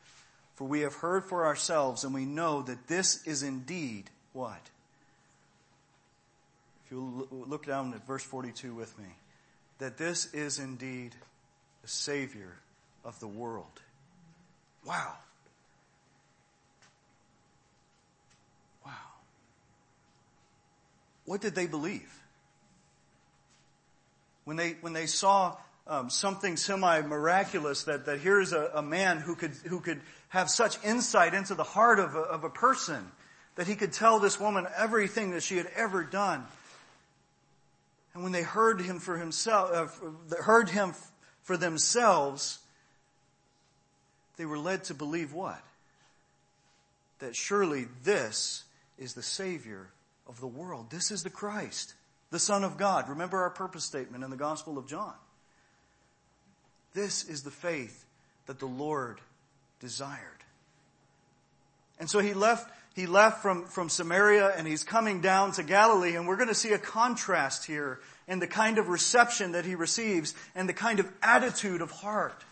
for 0.55 0.67
we 0.67 0.81
have 0.81 0.95
heard 0.95 1.25
for 1.25 1.45
ourselves 1.45 2.03
and 2.03 2.13
we 2.13 2.25
know 2.25 2.61
that 2.63 2.87
this 2.87 3.25
is 3.25 3.43
indeed 3.43 4.09
what? 4.33 4.61
If 6.85 6.91
you 6.91 7.27
look 7.31 7.65
down 7.65 7.93
at 7.93 8.05
verse 8.05 8.23
42 8.23 8.73
with 8.73 8.97
me, 8.97 9.05
that 9.79 9.97
this 9.97 10.33
is 10.33 10.59
indeed 10.59 11.15
the 11.81 11.87
Savior 11.87 12.57
of 13.03 13.19
the 13.19 13.27
world. 13.27 13.81
Wow. 14.85 15.13
What 21.31 21.39
did 21.39 21.55
they 21.55 21.65
believe? 21.65 22.11
When 24.43 24.57
they, 24.57 24.71
when 24.81 24.91
they 24.91 25.05
saw 25.05 25.55
um, 25.87 26.09
something 26.09 26.57
semi-miraculous 26.57 27.85
that, 27.85 28.07
that 28.07 28.19
here's 28.19 28.51
a, 28.51 28.69
a, 28.75 28.81
man 28.81 29.15
who 29.15 29.35
could, 29.35 29.51
who 29.51 29.79
could 29.79 30.01
have 30.27 30.49
such 30.49 30.83
insight 30.83 31.33
into 31.33 31.55
the 31.55 31.63
heart 31.63 31.99
of 31.99 32.15
a, 32.15 32.19
of 32.19 32.43
a 32.43 32.49
person 32.49 33.09
that 33.55 33.65
he 33.65 33.75
could 33.75 33.93
tell 33.93 34.19
this 34.19 34.41
woman 34.41 34.67
everything 34.75 35.31
that 35.31 35.41
she 35.41 35.55
had 35.55 35.67
ever 35.73 36.03
done. 36.03 36.43
And 38.13 38.23
when 38.23 38.33
they 38.33 38.43
heard 38.43 38.81
him 38.81 38.99
for 38.99 39.17
himself, 39.17 40.03
uh, 40.03 40.35
heard 40.35 40.67
him 40.67 40.93
for 41.43 41.55
themselves, 41.55 42.59
they 44.35 44.45
were 44.45 44.59
led 44.59 44.83
to 44.83 44.93
believe 44.93 45.31
what? 45.31 45.63
That 47.19 47.37
surely 47.37 47.87
this 48.03 48.65
is 48.97 49.13
the 49.13 49.23
Savior 49.23 49.87
of 50.31 50.39
the 50.39 50.47
world. 50.47 50.89
This 50.89 51.11
is 51.11 51.23
the 51.23 51.29
Christ, 51.29 51.93
the 52.31 52.39
Son 52.39 52.63
of 52.63 52.77
God. 52.77 53.09
Remember 53.09 53.41
our 53.41 53.49
purpose 53.49 53.83
statement 53.83 54.23
in 54.23 54.31
the 54.31 54.37
Gospel 54.37 54.77
of 54.77 54.87
John. 54.87 55.13
This 56.93 57.23
is 57.27 57.43
the 57.43 57.51
faith 57.51 58.05
that 58.47 58.57
the 58.57 58.65
Lord 58.65 59.19
desired. 59.81 60.19
And 61.99 62.09
so 62.09 62.19
he 62.19 62.33
left, 62.33 62.71
he 62.95 63.05
left 63.05 63.41
from, 63.41 63.65
from 63.65 63.89
Samaria 63.89 64.53
and 64.55 64.65
he's 64.65 64.83
coming 64.83 65.21
down 65.21 65.51
to 65.53 65.63
Galilee 65.63 66.15
and 66.15 66.25
we're 66.25 66.37
going 66.37 66.47
to 66.47 66.55
see 66.55 66.71
a 66.71 66.79
contrast 66.79 67.65
here 67.65 67.99
in 68.27 68.39
the 68.39 68.47
kind 68.47 68.77
of 68.77 68.87
reception 68.87 69.51
that 69.51 69.65
he 69.65 69.75
receives 69.75 70.33
and 70.55 70.67
the 70.67 70.73
kind 70.73 70.99
of 70.99 71.11
attitude 71.21 71.81
of 71.81 71.91
heart 71.91 72.43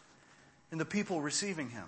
in 0.72 0.78
the 0.78 0.86
people 0.86 1.22
receiving 1.22 1.70
him. 1.70 1.86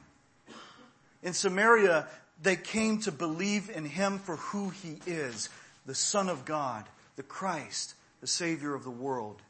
In 1.21 1.33
Samaria, 1.33 2.07
they 2.41 2.55
came 2.55 2.99
to 3.01 3.11
believe 3.11 3.69
in 3.69 3.85
him 3.85 4.17
for 4.17 4.37
who 4.37 4.69
he 4.69 4.99
is, 5.05 5.49
the 5.85 5.95
Son 5.95 6.29
of 6.29 6.45
God, 6.45 6.85
the 7.15 7.23
Christ, 7.23 7.95
the 8.21 8.27
Savior 8.27 8.73
of 8.73 8.83
the 8.83 8.91
world. 8.91 9.41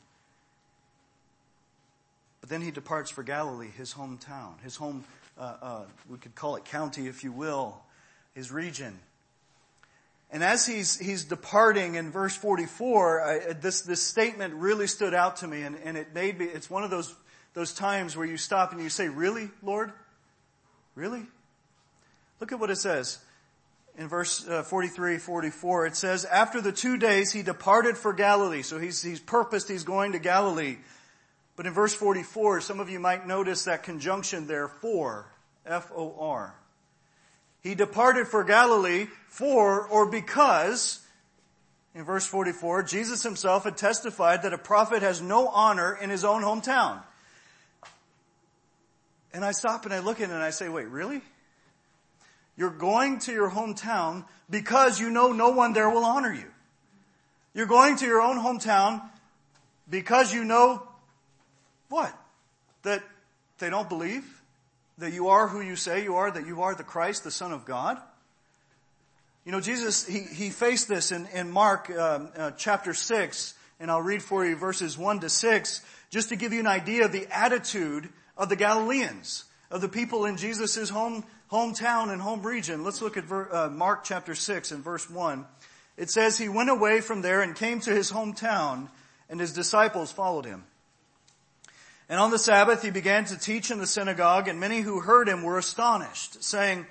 But 2.39 2.49
then 2.49 2.61
he 2.61 2.71
departs 2.71 3.11
for 3.11 3.23
Galilee, 3.23 3.69
his 3.77 3.93
hometown, 3.93 4.59
his 4.63 4.75
home, 4.75 5.03
uh, 5.37 5.55
uh, 5.61 5.83
we 6.09 6.17
could 6.17 6.35
call 6.35 6.55
it 6.55 6.65
county 6.65 7.07
if 7.07 7.23
you 7.23 7.31
will, 7.31 7.81
his 8.33 8.51
region. 8.51 8.97
And 10.31 10.43
as 10.43 10.65
he's, 10.65 10.97
he's 10.97 11.25
departing 11.25 11.95
in 11.95 12.09
verse 12.09 12.35
44, 12.35 13.21
I, 13.21 13.53
this, 13.53 13.81
this 13.81 14.01
statement 14.01 14.53
really 14.53 14.87
stood 14.87 15.13
out 15.13 15.37
to 15.37 15.47
me 15.47 15.63
and, 15.63 15.77
and 15.83 15.97
it 15.97 16.13
made 16.15 16.39
me, 16.39 16.45
it's 16.45 16.69
one 16.69 16.83
of 16.83 16.89
those, 16.89 17.13
those 17.53 17.73
times 17.73 18.15
where 18.15 18.25
you 18.25 18.37
stop 18.37 18.71
and 18.71 18.81
you 18.81 18.89
say, 18.89 19.09
really, 19.09 19.49
Lord? 19.61 19.91
Really? 20.95 21.23
Look 22.39 22.51
at 22.51 22.59
what 22.59 22.71
it 22.71 22.77
says 22.77 23.19
in 23.97 24.07
verse 24.07 24.47
uh, 24.47 24.63
43, 24.63 25.17
44. 25.17 25.85
It 25.85 25.95
says, 25.95 26.25
after 26.25 26.61
the 26.61 26.71
two 26.71 26.97
days 26.97 27.31
he 27.31 27.43
departed 27.43 27.97
for 27.97 28.13
Galilee. 28.13 28.61
So 28.61 28.79
he's, 28.79 29.01
he's 29.01 29.19
purposed 29.19 29.67
he's 29.67 29.83
going 29.83 30.13
to 30.13 30.19
Galilee. 30.19 30.77
But 31.55 31.65
in 31.65 31.73
verse 31.73 31.93
44, 31.93 32.61
some 32.61 32.79
of 32.79 32.89
you 32.89 32.99
might 32.99 33.27
notice 33.27 33.65
that 33.65 33.83
conjunction 33.83 34.47
there, 34.47 34.67
for, 34.67 35.31
F-O-R. 35.65 36.55
He 37.61 37.75
departed 37.75 38.27
for 38.27 38.43
Galilee 38.43 39.07
for 39.27 39.87
or 39.87 40.09
because, 40.09 40.99
in 41.93 42.03
verse 42.03 42.25
44, 42.25 42.83
Jesus 42.83 43.21
himself 43.21 43.65
had 43.65 43.77
testified 43.77 44.43
that 44.43 44.53
a 44.53 44.57
prophet 44.57 45.03
has 45.03 45.21
no 45.21 45.47
honor 45.47 45.95
in 46.01 46.09
his 46.09 46.23
own 46.23 46.41
hometown. 46.41 47.03
And 49.33 49.45
I 49.45 49.51
stop 49.51 49.85
and 49.85 49.93
I 49.93 49.99
look 49.99 50.19
at 50.19 50.29
it 50.29 50.33
and 50.33 50.43
I 50.43 50.49
say, 50.49 50.67
wait, 50.67 50.87
really? 50.87 51.21
You're 52.61 52.69
going 52.69 53.17
to 53.21 53.31
your 53.31 53.49
hometown 53.49 54.23
because 54.47 54.99
you 54.99 55.09
know 55.09 55.31
no 55.31 55.49
one 55.49 55.73
there 55.73 55.89
will 55.89 56.05
honor 56.05 56.31
you. 56.31 56.45
You're 57.55 57.65
going 57.65 57.95
to 57.95 58.05
your 58.05 58.21
own 58.21 58.37
hometown 58.37 59.01
because 59.89 60.31
you 60.31 60.43
know 60.43 60.87
what? 61.89 62.15
That 62.83 63.01
they 63.57 63.71
don't 63.71 63.89
believe? 63.89 64.43
That 64.99 65.11
you 65.11 65.29
are 65.29 65.47
who 65.47 65.61
you 65.61 65.75
say 65.75 66.03
you 66.03 66.17
are? 66.17 66.29
That 66.29 66.45
you 66.45 66.61
are 66.61 66.75
the 66.75 66.83
Christ, 66.83 67.23
the 67.23 67.31
Son 67.31 67.51
of 67.51 67.65
God? 67.65 67.97
You 69.43 69.51
know, 69.51 69.59
Jesus, 69.59 70.05
he, 70.05 70.19
he 70.19 70.51
faced 70.51 70.87
this 70.87 71.11
in, 71.11 71.25
in 71.33 71.49
Mark 71.49 71.89
um, 71.89 72.29
uh, 72.37 72.51
chapter 72.51 72.93
6, 72.93 73.55
and 73.79 73.89
I'll 73.89 74.03
read 74.03 74.21
for 74.21 74.45
you 74.45 74.55
verses 74.55 74.99
1 74.99 75.21
to 75.21 75.29
6, 75.31 75.81
just 76.11 76.29
to 76.29 76.35
give 76.35 76.53
you 76.53 76.59
an 76.59 76.67
idea 76.67 77.05
of 77.05 77.11
the 77.11 77.25
attitude 77.35 78.07
of 78.37 78.49
the 78.49 78.55
Galileans, 78.55 79.45
of 79.71 79.81
the 79.81 79.89
people 79.89 80.25
in 80.25 80.37
Jesus' 80.37 80.89
home, 80.89 81.23
hometown 81.51 82.11
and 82.11 82.21
home 82.21 82.43
region. 82.43 82.83
Let's 82.83 83.01
look 83.01 83.17
at 83.17 83.25
ver, 83.25 83.49
uh, 83.51 83.69
Mark 83.69 84.03
chapter 84.03 84.35
6 84.35 84.71
and 84.71 84.83
verse 84.83 85.09
1. 85.09 85.45
It 85.97 86.09
says, 86.09 86.37
He 86.37 86.47
went 86.47 86.69
away 86.69 87.01
from 87.01 87.21
there 87.21 87.41
and 87.41 87.55
came 87.55 87.81
to 87.81 87.91
his 87.91 88.11
hometown, 88.11 88.87
and 89.29 89.39
his 89.39 89.53
disciples 89.53 90.11
followed 90.11 90.45
him. 90.45 90.63
And 92.07 92.19
on 92.19 92.31
the 92.31 92.39
Sabbath 92.39 92.81
he 92.81 92.89
began 92.89 93.25
to 93.25 93.37
teach 93.37 93.69
in 93.69 93.79
the 93.79 93.87
synagogue, 93.87 94.47
and 94.47 94.59
many 94.59 94.81
who 94.81 95.01
heard 95.01 95.27
him 95.27 95.43
were 95.43 95.57
astonished, 95.57 96.43
saying, 96.43 96.85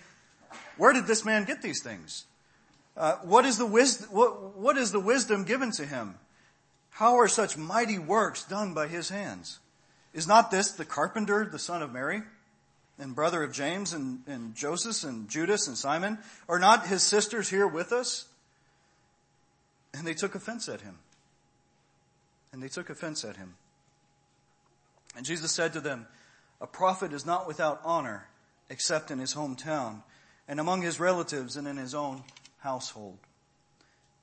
Where 0.76 0.92
did 0.92 1.06
this 1.06 1.24
man 1.24 1.44
get 1.44 1.62
these 1.62 1.82
things? 1.82 2.26
Uh, 2.96 3.16
what, 3.22 3.46
is 3.46 3.56
the 3.56 3.66
wisdom, 3.66 4.08
what, 4.10 4.56
what 4.58 4.76
is 4.76 4.92
the 4.92 5.00
wisdom 5.00 5.44
given 5.44 5.70
to 5.72 5.86
him? 5.86 6.16
How 6.90 7.16
are 7.18 7.28
such 7.28 7.56
mighty 7.56 7.98
works 7.98 8.44
done 8.44 8.74
by 8.74 8.88
his 8.88 9.08
hands? 9.08 9.58
Is 10.12 10.26
not 10.26 10.50
this 10.50 10.72
the 10.72 10.84
carpenter, 10.84 11.48
the 11.50 11.58
son 11.58 11.82
of 11.82 11.92
Mary, 11.92 12.22
and 13.00 13.14
brother 13.14 13.42
of 13.42 13.52
James 13.52 13.92
and, 13.92 14.20
and 14.26 14.54
Joseph 14.54 15.08
and 15.08 15.28
Judas 15.28 15.66
and 15.66 15.76
Simon? 15.76 16.18
Are 16.48 16.58
not 16.58 16.86
his 16.86 17.02
sisters 17.02 17.48
here 17.48 17.66
with 17.66 17.92
us? 17.92 18.26
And 19.94 20.06
they 20.06 20.14
took 20.14 20.34
offense 20.34 20.68
at 20.68 20.82
him. 20.82 20.98
And 22.52 22.62
they 22.62 22.68
took 22.68 22.90
offense 22.90 23.24
at 23.24 23.36
him. 23.36 23.54
And 25.16 25.26
Jesus 25.26 25.52
said 25.52 25.72
to 25.72 25.80
them, 25.80 26.06
A 26.60 26.66
prophet 26.66 27.12
is 27.12 27.26
not 27.26 27.46
without 27.46 27.80
honor 27.84 28.28
except 28.68 29.10
in 29.10 29.18
his 29.18 29.34
hometown 29.34 30.02
and 30.46 30.60
among 30.60 30.82
his 30.82 31.00
relatives 31.00 31.56
and 31.56 31.66
in 31.66 31.76
his 31.76 31.94
own 31.94 32.22
household. 32.58 33.18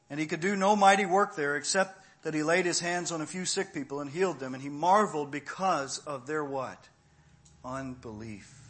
And 0.09 0.19
he 0.19 0.25
could 0.25 0.39
do 0.39 0.55
no 0.55 0.75
mighty 0.75 1.05
work 1.05 1.35
there 1.35 1.57
except 1.57 2.03
that 2.23 2.33
he 2.33 2.43
laid 2.43 2.65
his 2.65 2.79
hands 2.79 3.11
on 3.11 3.21
a 3.21 3.25
few 3.25 3.45
sick 3.45 3.73
people 3.73 3.99
and 3.99 4.09
healed 4.09 4.39
them. 4.39 4.53
And 4.53 4.63
he 4.63 4.69
marveled 4.69 5.31
because 5.31 5.99
of 5.99 6.27
their 6.27 6.43
what? 6.43 6.87
Unbelief. 7.63 8.66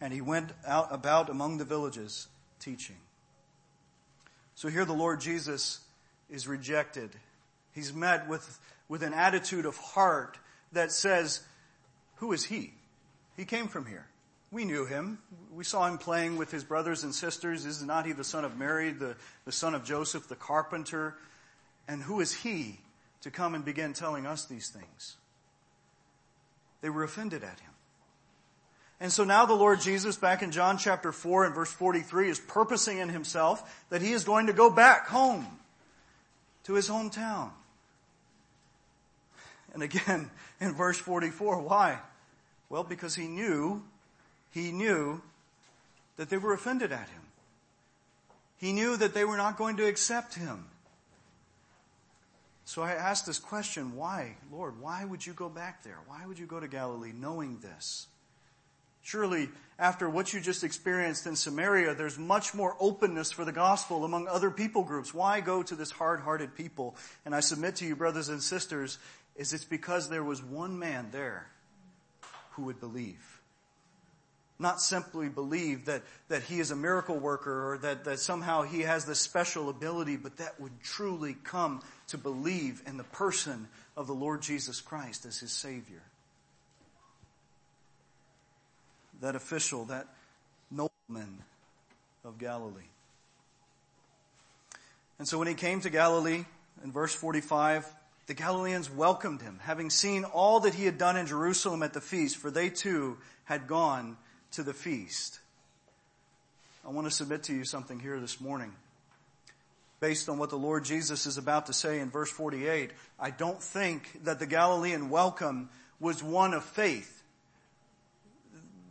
And 0.00 0.12
he 0.12 0.20
went 0.20 0.52
out 0.66 0.88
about 0.90 1.28
among 1.28 1.58
the 1.58 1.64
villages 1.64 2.28
teaching. 2.60 2.96
So 4.54 4.68
here 4.68 4.84
the 4.84 4.92
Lord 4.92 5.20
Jesus 5.20 5.80
is 6.30 6.46
rejected. 6.46 7.10
He's 7.72 7.92
met 7.92 8.28
with, 8.28 8.58
with 8.88 9.02
an 9.02 9.14
attitude 9.14 9.66
of 9.66 9.76
heart 9.76 10.38
that 10.72 10.92
says, 10.92 11.40
who 12.16 12.32
is 12.32 12.44
he? 12.44 12.74
He 13.36 13.44
came 13.44 13.68
from 13.68 13.86
here. 13.86 14.06
We 14.50 14.64
knew 14.64 14.86
him. 14.86 15.18
We 15.54 15.62
saw 15.62 15.86
him 15.86 15.98
playing 15.98 16.36
with 16.36 16.50
his 16.50 16.64
brothers 16.64 17.04
and 17.04 17.14
sisters. 17.14 17.66
Is 17.66 17.82
not 17.82 18.06
he 18.06 18.12
the 18.12 18.24
son 18.24 18.44
of 18.44 18.56
Mary, 18.56 18.90
the, 18.90 19.14
the 19.44 19.52
son 19.52 19.74
of 19.74 19.84
Joseph, 19.84 20.26
the 20.26 20.36
carpenter? 20.36 21.16
And 21.86 22.02
who 22.02 22.20
is 22.20 22.32
he 22.32 22.80
to 23.20 23.30
come 23.30 23.54
and 23.54 23.64
begin 23.64 23.92
telling 23.92 24.26
us 24.26 24.46
these 24.46 24.68
things? 24.68 25.16
They 26.80 26.90
were 26.90 27.04
offended 27.04 27.42
at 27.42 27.60
him. 27.60 27.70
And 29.00 29.12
so 29.12 29.24
now 29.24 29.46
the 29.46 29.54
Lord 29.54 29.80
Jesus, 29.80 30.16
back 30.16 30.42
in 30.42 30.50
John 30.50 30.76
chapter 30.76 31.12
4 31.12 31.44
and 31.44 31.54
verse 31.54 31.70
43, 31.70 32.30
is 32.30 32.40
purposing 32.40 32.98
in 32.98 33.08
himself 33.08 33.84
that 33.90 34.02
he 34.02 34.12
is 34.12 34.24
going 34.24 34.46
to 34.48 34.52
go 34.52 34.70
back 34.70 35.06
home 35.06 35.46
to 36.64 36.74
his 36.74 36.88
hometown. 36.88 37.50
And 39.72 39.82
again, 39.82 40.30
in 40.60 40.74
verse 40.74 40.98
44, 40.98 41.60
why? 41.60 41.98
Well, 42.68 42.84
because 42.84 43.14
he 43.14 43.28
knew 43.28 43.82
he 44.50 44.72
knew 44.72 45.20
that 46.16 46.30
they 46.30 46.38
were 46.38 46.52
offended 46.52 46.90
at 46.90 47.08
him. 47.08 47.22
He 48.56 48.72
knew 48.72 48.96
that 48.96 49.14
they 49.14 49.24
were 49.24 49.36
not 49.36 49.56
going 49.56 49.76
to 49.76 49.86
accept 49.86 50.34
him. 50.34 50.64
So 52.64 52.82
I 52.82 52.92
asked 52.92 53.24
this 53.24 53.38
question, 53.38 53.94
why, 53.94 54.36
Lord, 54.52 54.80
why 54.80 55.04
would 55.04 55.24
you 55.24 55.32
go 55.32 55.48
back 55.48 55.84
there? 55.84 55.98
Why 56.06 56.26
would 56.26 56.38
you 56.38 56.46
go 56.46 56.60
to 56.60 56.68
Galilee 56.68 57.12
knowing 57.14 57.58
this? 57.60 58.08
Surely, 59.08 59.48
after 59.78 60.06
what 60.06 60.34
you 60.34 60.40
just 60.40 60.62
experienced 60.62 61.26
in 61.26 61.34
Samaria, 61.34 61.94
there's 61.94 62.18
much 62.18 62.52
more 62.52 62.76
openness 62.78 63.32
for 63.32 63.42
the 63.42 63.52
gospel 63.52 64.04
among 64.04 64.28
other 64.28 64.50
people 64.50 64.84
groups. 64.84 65.14
Why 65.14 65.40
go 65.40 65.62
to 65.62 65.74
this 65.74 65.90
hard-hearted 65.90 66.54
people? 66.54 66.94
And 67.24 67.34
I 67.34 67.40
submit 67.40 67.76
to 67.76 67.86
you, 67.86 67.96
brothers 67.96 68.28
and 68.28 68.42
sisters, 68.42 68.98
is 69.34 69.54
it's 69.54 69.64
because 69.64 70.10
there 70.10 70.22
was 70.22 70.42
one 70.42 70.78
man 70.78 71.08
there 71.10 71.46
who 72.50 72.64
would 72.64 72.80
believe. 72.80 73.40
Not 74.58 74.78
simply 74.78 75.30
believe 75.30 75.86
that, 75.86 76.02
that 76.28 76.42
he 76.42 76.60
is 76.60 76.70
a 76.70 76.76
miracle 76.76 77.16
worker 77.16 77.72
or 77.72 77.78
that, 77.78 78.04
that 78.04 78.18
somehow 78.18 78.64
he 78.64 78.82
has 78.82 79.06
this 79.06 79.20
special 79.20 79.70
ability, 79.70 80.18
but 80.18 80.36
that 80.36 80.60
would 80.60 80.82
truly 80.82 81.34
come 81.44 81.80
to 82.08 82.18
believe 82.18 82.82
in 82.86 82.98
the 82.98 83.04
person 83.04 83.68
of 83.96 84.06
the 84.06 84.14
Lord 84.14 84.42
Jesus 84.42 84.82
Christ 84.82 85.24
as 85.24 85.38
his 85.38 85.52
Savior. 85.52 86.02
That 89.20 89.34
official, 89.34 89.86
that 89.86 90.06
nobleman 90.70 91.38
of 92.24 92.38
Galilee. 92.38 92.82
And 95.18 95.26
so 95.26 95.38
when 95.38 95.48
he 95.48 95.54
came 95.54 95.80
to 95.80 95.90
Galilee, 95.90 96.44
in 96.84 96.92
verse 96.92 97.14
45, 97.14 97.86
the 98.26 98.34
Galileans 98.34 98.90
welcomed 98.90 99.42
him, 99.42 99.58
having 99.62 99.90
seen 99.90 100.24
all 100.24 100.60
that 100.60 100.74
he 100.74 100.84
had 100.84 100.98
done 100.98 101.16
in 101.16 101.26
Jerusalem 101.26 101.82
at 101.82 101.94
the 101.94 102.00
feast, 102.00 102.36
for 102.36 102.50
they 102.50 102.68
too 102.68 103.16
had 103.44 103.66
gone 103.66 104.16
to 104.52 104.62
the 104.62 104.74
feast. 104.74 105.40
I 106.86 106.90
want 106.90 107.06
to 107.06 107.10
submit 107.10 107.42
to 107.44 107.54
you 107.54 107.64
something 107.64 107.98
here 107.98 108.20
this 108.20 108.40
morning. 108.40 108.72
Based 110.00 110.28
on 110.28 110.38
what 110.38 110.50
the 110.50 110.56
Lord 110.56 110.84
Jesus 110.84 111.26
is 111.26 111.38
about 111.38 111.66
to 111.66 111.72
say 111.72 111.98
in 111.98 112.10
verse 112.10 112.30
48, 112.30 112.92
I 113.18 113.30
don't 113.30 113.60
think 113.60 114.24
that 114.24 114.38
the 114.38 114.46
Galilean 114.46 115.10
welcome 115.10 115.70
was 115.98 116.22
one 116.22 116.54
of 116.54 116.64
faith. 116.64 117.17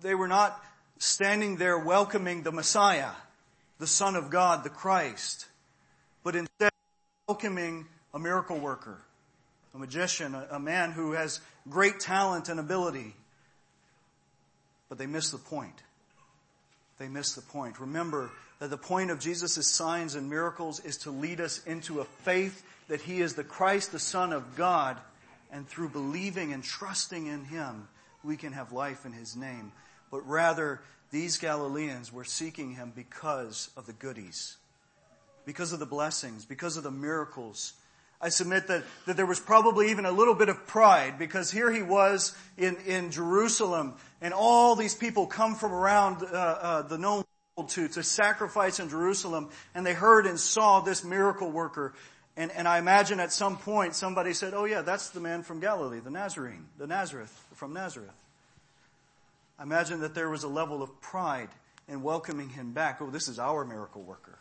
They 0.02 0.16
were 0.16 0.28
not 0.28 0.64
standing 1.00 1.58
there 1.58 1.78
welcoming 1.78 2.44
the 2.44 2.52
Messiah, 2.52 3.12
the 3.80 3.88
Son 3.88 4.16
of 4.16 4.30
God, 4.30 4.64
the 4.64 4.70
Christ, 4.70 5.48
but 6.24 6.36
instead 6.36 6.72
welcoming 7.28 7.86
a 8.14 8.20
miracle 8.20 8.58
worker, 8.58 9.00
a 9.74 9.78
magician, 9.78 10.34
a, 10.34 10.48
a 10.52 10.60
man 10.60 10.92
who 10.92 11.12
has 11.14 11.40
great 11.70 12.00
talent 12.00 12.50
and 12.50 12.60
ability. 12.60 13.14
But 14.90 14.98
they 14.98 15.08
miss 15.08 15.32
the 15.32 15.38
point. 15.38 15.84
They 16.98 17.08
miss 17.08 17.34
the 17.34 17.42
point. 17.42 17.80
Remember 17.80 18.32
that 18.60 18.70
the 18.70 18.78
point 18.78 19.12
of 19.12 19.20
Jesus' 19.20 19.68
signs 19.68 20.16
and 20.16 20.30
miracles 20.30 20.80
is 20.80 20.98
to 21.00 21.12
lead 21.12 21.42
us 21.42 21.64
into 21.66 22.00
a 22.00 22.06
faith 22.06 22.64
that 22.88 23.02
He 23.02 23.22
is 23.22 23.36
the 23.36 23.44
Christ, 23.44 23.92
the 23.92 24.00
Son 24.00 24.34
of 24.34 24.56
God, 24.56 24.98
and 25.52 25.68
through 25.68 25.90
believing 25.90 26.54
and 26.54 26.64
trusting 26.64 27.28
in 27.28 27.46
Him, 27.46 27.88
we 28.24 28.38
can 28.38 28.54
have 28.54 28.72
life 28.72 29.06
in 29.06 29.12
His 29.12 29.36
name. 29.36 29.72
But 30.12 30.28
rather, 30.28 30.82
these 31.12 31.38
Galileans 31.38 32.12
were 32.12 32.24
seeking 32.24 32.76
Him 32.76 32.92
because 32.96 33.70
of 33.78 33.86
the 33.86 33.94
goodies, 33.94 34.58
because 35.46 35.74
of 35.74 35.80
the 35.80 35.86
blessings, 35.86 36.46
because 36.46 36.78
of 36.78 36.84
the 36.84 36.92
miracles, 36.92 37.74
I 38.20 38.30
submit 38.30 38.68
that, 38.68 38.84
that 39.06 39.16
there 39.16 39.28
was 39.28 39.40
probably 39.40 39.92
even 39.92 40.06
a 40.06 40.12
little 40.12 40.34
bit 40.34 40.50
of 40.50 40.66
pride 40.66 41.20
because 41.20 41.52
here 41.52 41.72
he 41.72 41.84
was 41.84 42.36
in, 42.58 42.76
in 42.88 43.12
Jerusalem 43.12 43.94
and 44.22 44.34
all 44.34 44.76
these 44.76 44.96
people 44.96 45.28
come 45.28 45.54
from 45.54 45.72
around 45.72 46.24
uh, 46.24 46.26
uh, 46.26 46.82
the 46.82 46.98
known 46.98 47.24
world 47.56 47.70
to, 47.70 47.88
to 47.90 48.02
sacrifice 48.02 48.80
in 48.80 48.90
Jerusalem 48.90 49.50
and 49.76 49.86
they 49.86 49.94
heard 49.94 50.26
and 50.26 50.40
saw 50.40 50.80
this 50.80 51.04
miracle 51.04 51.52
worker. 51.52 51.94
And, 52.36 52.52
and 52.52 52.68
I 52.68 52.80
imagine 52.80 53.20
at 53.20 53.32
some 53.32 53.58
point 53.58 53.94
somebody 53.94 54.34
said, 54.34 54.56
oh 54.56 54.66
yeah, 54.66 54.82
that's 54.82 55.12
the 55.12 55.20
man 55.20 55.44
from 55.44 55.60
Galilee, 55.60 56.00
the 56.00 56.12
Nazarene, 56.12 56.66
the 56.80 56.88
Nazareth, 56.88 57.32
from 57.54 57.74
Nazareth. 57.74 58.10
I 59.60 59.64
imagine 59.64 60.02
that 60.02 60.14
there 60.14 60.30
was 60.30 60.44
a 60.44 60.48
level 60.48 60.84
of 60.84 61.02
pride 61.02 61.50
in 61.88 62.04
welcoming 62.04 62.50
him 62.50 62.74
back. 62.74 63.02
Oh, 63.02 63.10
this 63.10 63.28
is 63.28 63.40
our 63.40 63.66
miracle 63.66 64.04
worker. 64.04 64.38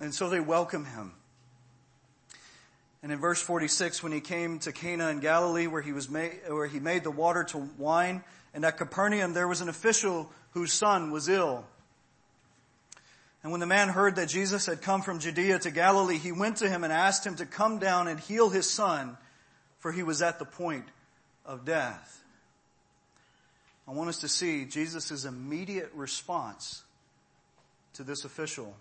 And 0.00 0.14
so 0.14 0.30
they 0.30 0.40
welcome 0.40 0.86
him. 0.86 1.12
And 3.02 3.12
in 3.12 3.18
verse 3.18 3.40
46, 3.40 4.02
when 4.02 4.12
he 4.12 4.20
came 4.20 4.58
to 4.60 4.72
Cana 4.72 5.08
in 5.08 5.20
Galilee, 5.20 5.66
where 5.66 5.82
he 5.82 5.92
was 5.92 6.08
made, 6.08 6.40
where 6.48 6.66
he 6.66 6.80
made 6.80 7.04
the 7.04 7.10
water 7.10 7.44
to 7.44 7.68
wine, 7.78 8.22
and 8.54 8.64
at 8.64 8.78
Capernaum 8.78 9.32
there 9.34 9.48
was 9.48 9.60
an 9.60 9.68
official 9.68 10.30
whose 10.52 10.72
son 10.72 11.10
was 11.10 11.28
ill. 11.28 11.64
And 13.42 13.52
when 13.52 13.60
the 13.60 13.66
man 13.66 13.88
heard 13.88 14.16
that 14.16 14.28
Jesus 14.28 14.66
had 14.66 14.82
come 14.82 15.00
from 15.00 15.18
Judea 15.18 15.58
to 15.60 15.70
Galilee, 15.70 16.18
he 16.18 16.32
went 16.32 16.58
to 16.58 16.68
him 16.68 16.84
and 16.84 16.92
asked 16.92 17.26
him 17.26 17.36
to 17.36 17.46
come 17.46 17.78
down 17.78 18.06
and 18.06 18.20
heal 18.20 18.50
his 18.50 18.68
son, 18.68 19.16
for 19.78 19.92
he 19.92 20.02
was 20.02 20.20
at 20.20 20.38
the 20.38 20.44
point 20.44 20.84
of 21.44 21.64
death. 21.64 22.22
I 23.88 23.92
want 23.92 24.08
us 24.08 24.18
to 24.18 24.28
see 24.28 24.64
Jesus' 24.66 25.24
immediate 25.24 25.90
response 25.94 26.84
to 27.94 28.04
this 28.04 28.24
official 28.24 28.76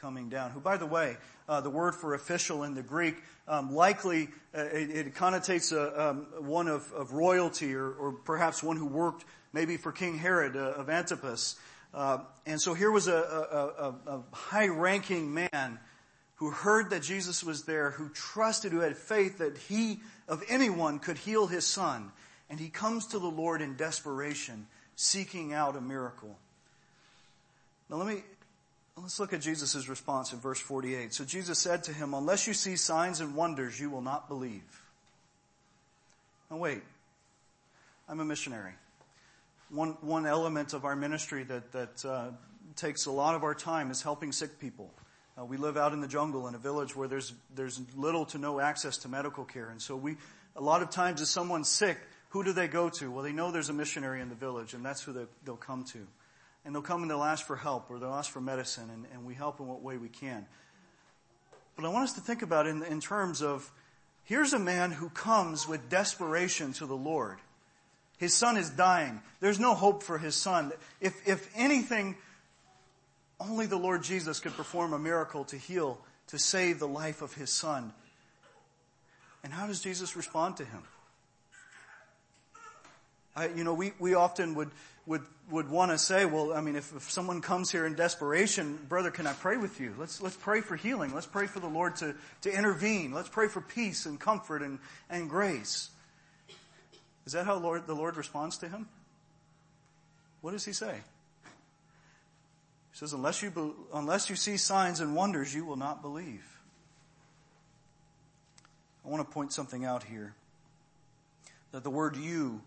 coming 0.00 0.30
down. 0.30 0.50
Who, 0.50 0.60
by 0.60 0.78
the 0.78 0.86
way, 0.86 1.18
uh, 1.48 1.60
the 1.60 1.68
word 1.68 1.94
for 1.94 2.14
official 2.14 2.64
in 2.64 2.74
the 2.74 2.82
Greek 2.82 3.16
um, 3.46 3.74
likely 3.74 4.28
uh, 4.56 4.62
it, 4.62 4.90
it, 4.90 5.14
connotates 5.14 5.72
a, 5.72 6.10
um, 6.10 6.26
one 6.38 6.68
of, 6.68 6.90
of 6.92 7.12
royalty 7.12 7.74
or, 7.74 7.90
or, 7.90 8.12
perhaps 8.12 8.62
one 8.62 8.76
who 8.76 8.86
worked 8.86 9.24
maybe 9.52 9.76
for 9.76 9.92
King 9.92 10.16
Herod 10.16 10.56
uh, 10.56 10.74
of 10.76 10.88
Antipas. 10.88 11.56
Uh, 11.92 12.18
and 12.46 12.60
so 12.60 12.72
here 12.72 12.90
was 12.90 13.08
a, 13.08 13.12
a, 13.12 13.94
a 14.06 14.22
high-ranking 14.32 15.34
man 15.34 15.78
who 16.40 16.50
heard 16.50 16.88
that 16.88 17.02
Jesus 17.02 17.44
was 17.44 17.64
there, 17.64 17.90
who 17.90 18.08
trusted, 18.08 18.72
who 18.72 18.80
had 18.80 18.96
faith 18.96 19.38
that 19.38 19.58
he 19.58 20.00
of 20.26 20.42
anyone 20.48 20.98
could 20.98 21.18
heal 21.18 21.46
his 21.46 21.66
son. 21.66 22.10
And 22.48 22.58
he 22.58 22.70
comes 22.70 23.06
to 23.08 23.18
the 23.18 23.28
Lord 23.28 23.60
in 23.60 23.76
desperation, 23.76 24.66
seeking 24.96 25.52
out 25.52 25.76
a 25.76 25.82
miracle. 25.82 26.36
Now 27.90 27.96
let 27.96 28.06
me 28.06 28.22
Let's 28.96 29.18
look 29.18 29.32
at 29.32 29.40
Jesus' 29.40 29.88
response 29.88 30.32
in 30.32 30.40
verse 30.40 30.60
48. 30.60 31.14
So 31.14 31.24
Jesus 31.24 31.58
said 31.58 31.84
to 31.84 31.92
him, 31.92 32.12
unless 32.12 32.46
you 32.46 32.52
see 32.52 32.76
signs 32.76 33.20
and 33.20 33.34
wonders, 33.34 33.80
you 33.80 33.88
will 33.88 34.02
not 34.02 34.28
believe. 34.28 34.82
Now 36.50 36.58
wait. 36.58 36.82
I'm 38.08 38.20
a 38.20 38.24
missionary. 38.24 38.72
One, 39.70 39.96
one 40.02 40.26
element 40.26 40.74
of 40.74 40.84
our 40.84 40.96
ministry 40.96 41.44
that, 41.44 41.72
that 41.72 42.04
uh, 42.04 42.26
takes 42.76 43.06
a 43.06 43.10
lot 43.10 43.36
of 43.36 43.42
our 43.42 43.54
time 43.54 43.90
is 43.90 44.02
helping 44.02 44.32
sick 44.32 44.58
people. 44.58 44.90
Uh, 45.38 45.44
we 45.44 45.56
live 45.56 45.76
out 45.76 45.92
in 45.92 46.00
the 46.00 46.08
jungle 46.08 46.48
in 46.48 46.54
a 46.54 46.58
village 46.58 46.94
where 46.94 47.08
there's, 47.08 47.32
there's 47.54 47.80
little 47.96 48.24
to 48.26 48.38
no 48.38 48.60
access 48.60 48.98
to 48.98 49.08
medical 49.08 49.44
care. 49.44 49.70
And 49.70 49.80
so 49.80 49.96
we, 49.96 50.16
a 50.56 50.60
lot 50.60 50.82
of 50.82 50.90
times 50.90 51.22
if 51.22 51.28
someone's 51.28 51.68
sick, 51.68 51.98
who 52.30 52.44
do 52.44 52.52
they 52.52 52.68
go 52.68 52.88
to? 52.88 53.10
Well, 53.10 53.24
they 53.24 53.32
know 53.32 53.50
there's 53.50 53.68
a 53.68 53.74
missionary 53.74 54.20
in 54.20 54.28
the 54.28 54.34
village 54.34 54.74
and 54.74 54.84
that's 54.84 55.02
who 55.02 55.12
they, 55.12 55.26
they'll 55.44 55.56
come 55.56 55.84
to 55.84 56.06
and 56.64 56.74
they'll 56.74 56.82
come 56.82 57.02
and 57.02 57.10
they'll 57.10 57.22
ask 57.22 57.46
for 57.46 57.56
help 57.56 57.90
or 57.90 57.98
they'll 57.98 58.14
ask 58.14 58.30
for 58.30 58.40
medicine 58.40 58.90
and, 58.92 59.06
and 59.12 59.24
we 59.24 59.34
help 59.34 59.60
in 59.60 59.66
what 59.66 59.82
way 59.82 59.96
we 59.96 60.08
can. 60.08 60.46
But 61.76 61.84
I 61.84 61.88
want 61.88 62.04
us 62.04 62.14
to 62.14 62.20
think 62.20 62.42
about 62.42 62.66
in, 62.66 62.82
in 62.82 63.00
terms 63.00 63.42
of 63.42 63.70
here's 64.24 64.52
a 64.52 64.58
man 64.58 64.90
who 64.90 65.08
comes 65.08 65.66
with 65.66 65.88
desperation 65.88 66.72
to 66.74 66.86
the 66.86 66.96
Lord. 66.96 67.38
His 68.18 68.34
son 68.34 68.58
is 68.58 68.68
dying. 68.68 69.22
There's 69.40 69.58
no 69.58 69.74
hope 69.74 70.02
for 70.02 70.18
his 70.18 70.34
son. 70.34 70.72
If, 71.00 71.26
if 71.26 71.50
anything, 71.56 72.16
only 73.40 73.66
the 73.66 73.78
Lord 73.78 74.02
Jesus 74.02 74.38
could 74.38 74.54
perform 74.54 74.92
a 74.92 74.98
miracle 74.98 75.44
to 75.46 75.56
heal, 75.56 75.98
to 76.28 76.38
save 76.38 76.78
the 76.78 76.88
life 76.88 77.22
of 77.22 77.34
his 77.34 77.50
son. 77.50 77.92
And 79.42 79.52
how 79.52 79.66
does 79.66 79.80
Jesus 79.80 80.14
respond 80.14 80.58
to 80.58 80.64
him? 80.64 80.82
I, 83.34 83.48
you 83.48 83.64
know, 83.64 83.72
we, 83.72 83.92
we 83.98 84.14
often 84.14 84.54
would, 84.56 84.70
would, 85.06 85.22
would 85.50 85.70
want 85.70 85.92
to 85.92 85.98
say, 85.98 86.26
well, 86.26 86.52
I 86.52 86.60
mean, 86.60 86.76
if, 86.76 86.94
if 86.94 87.10
someone 87.10 87.40
comes 87.40 87.70
here 87.70 87.86
in 87.86 87.94
desperation, 87.94 88.78
brother, 88.88 89.10
can 89.10 89.26
I 89.26 89.32
pray 89.32 89.56
with 89.56 89.80
you? 89.80 89.94
Let's, 89.98 90.20
let's 90.20 90.36
pray 90.36 90.60
for 90.60 90.76
healing. 90.76 91.14
Let's 91.14 91.26
pray 91.26 91.46
for 91.46 91.60
the 91.60 91.68
Lord 91.68 91.96
to, 91.96 92.14
to 92.42 92.52
intervene. 92.52 93.12
Let's 93.12 93.28
pray 93.28 93.48
for 93.48 93.60
peace 93.60 94.04
and 94.04 94.20
comfort 94.20 94.62
and, 94.62 94.78
and 95.08 95.30
grace. 95.30 95.90
Is 97.24 97.32
that 97.32 97.46
how 97.46 97.56
Lord, 97.56 97.86
the 97.86 97.94
Lord 97.94 98.16
responds 98.16 98.58
to 98.58 98.68
him? 98.68 98.88
What 100.42 100.50
does 100.50 100.64
he 100.64 100.72
say? 100.72 100.96
He 102.92 102.98
says, 102.98 103.12
unless 103.12 103.42
you, 103.42 103.74
unless 103.94 104.28
you 104.28 104.36
see 104.36 104.56
signs 104.56 105.00
and 105.00 105.14
wonders, 105.14 105.54
you 105.54 105.64
will 105.64 105.76
not 105.76 106.02
believe. 106.02 106.44
I 109.04 109.08
want 109.08 109.26
to 109.26 109.32
point 109.32 109.52
something 109.52 109.84
out 109.84 110.04
here. 110.04 110.34
That 111.72 111.84
the 111.84 111.90
word 111.90 112.16
you 112.16 112.60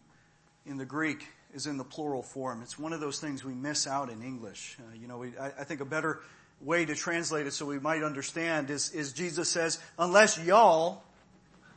in 0.65 0.77
the 0.77 0.85
Greek 0.85 1.27
is 1.53 1.67
in 1.67 1.77
the 1.77 1.83
plural 1.83 2.23
form. 2.23 2.61
It's 2.61 2.79
one 2.79 2.93
of 2.93 2.99
those 2.99 3.19
things 3.19 3.43
we 3.43 3.53
miss 3.53 3.85
out 3.85 4.09
in 4.09 4.23
English. 4.23 4.77
Uh, 4.79 4.95
you 4.99 5.07
know, 5.07 5.17
we, 5.19 5.37
I, 5.37 5.47
I, 5.47 5.63
think 5.65 5.81
a 5.81 5.85
better 5.85 6.21
way 6.61 6.85
to 6.85 6.95
translate 6.95 7.45
it 7.45 7.51
so 7.51 7.65
we 7.65 7.79
might 7.79 8.01
understand 8.01 8.69
is, 8.69 8.91
is 8.91 9.13
Jesus 9.13 9.49
says, 9.49 9.79
unless 9.99 10.39
y'all, 10.43 11.03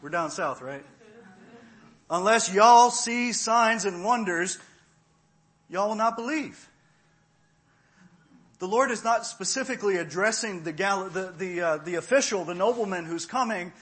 we're 0.00 0.08
down 0.08 0.30
south, 0.30 0.62
right? 0.62 0.84
Unless 2.08 2.54
y'all 2.54 2.90
see 2.90 3.32
signs 3.32 3.84
and 3.84 4.04
wonders, 4.04 4.58
y'all 5.68 5.88
will 5.88 5.96
not 5.96 6.16
believe. 6.16 6.68
The 8.58 8.68
Lord 8.68 8.90
is 8.90 9.04
not 9.04 9.26
specifically 9.26 9.96
addressing 9.96 10.62
the, 10.62 10.72
gal- 10.72 11.10
the, 11.10 11.32
the, 11.36 11.60
uh, 11.60 11.76
the 11.78 11.96
official, 11.96 12.44
the 12.44 12.54
nobleman 12.54 13.04
who's 13.04 13.26
coming, 13.26 13.72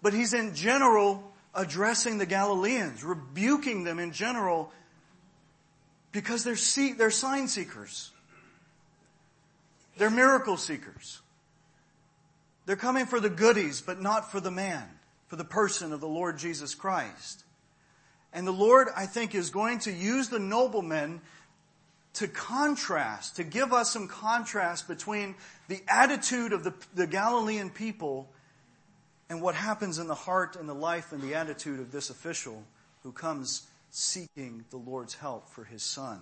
but 0.00 0.14
He's 0.14 0.32
in 0.32 0.54
general 0.54 1.32
addressing 1.54 2.18
the 2.18 2.26
Galileans, 2.26 3.04
rebuking 3.04 3.84
them 3.84 3.98
in 3.98 4.12
general 4.12 4.72
because 6.12 6.44
they're, 6.44 6.56
see- 6.56 6.92
they're 6.92 7.10
sign 7.10 7.48
seekers. 7.48 8.10
They're 9.98 10.10
miracle 10.10 10.56
seekers. 10.56 11.20
They're 12.64 12.76
coming 12.76 13.06
for 13.06 13.20
the 13.20 13.30
goodies, 13.30 13.80
but 13.80 14.00
not 14.00 14.30
for 14.30 14.40
the 14.40 14.50
man, 14.50 14.88
for 15.26 15.36
the 15.36 15.44
person 15.44 15.92
of 15.92 16.00
the 16.00 16.08
Lord 16.08 16.38
Jesus 16.38 16.74
Christ. 16.74 17.44
And 18.32 18.46
the 18.46 18.52
Lord, 18.52 18.88
I 18.96 19.04
think, 19.06 19.34
is 19.34 19.50
going 19.50 19.80
to 19.80 19.92
use 19.92 20.28
the 20.28 20.38
noblemen 20.38 21.20
to 22.14 22.28
contrast, 22.28 23.36
to 23.36 23.44
give 23.44 23.72
us 23.72 23.90
some 23.90 24.08
contrast 24.08 24.86
between 24.86 25.34
the 25.68 25.80
attitude 25.88 26.52
of 26.52 26.64
the, 26.64 26.74
the 26.94 27.06
Galilean 27.06 27.70
people 27.70 28.28
and 29.30 29.40
what 29.40 29.54
happens 29.54 29.98
in 29.98 30.08
the 30.08 30.14
heart 30.14 30.56
and 30.56 30.68
the 30.68 30.74
life 30.74 31.12
and 31.12 31.22
the 31.22 31.34
attitude 31.34 31.80
of 31.80 31.90
this 31.90 32.10
official 32.10 32.62
who 33.02 33.12
comes 33.12 33.66
seeking 33.90 34.64
the 34.70 34.76
Lord's 34.76 35.14
help 35.14 35.48
for 35.48 35.64
his 35.64 35.82
son. 35.82 36.20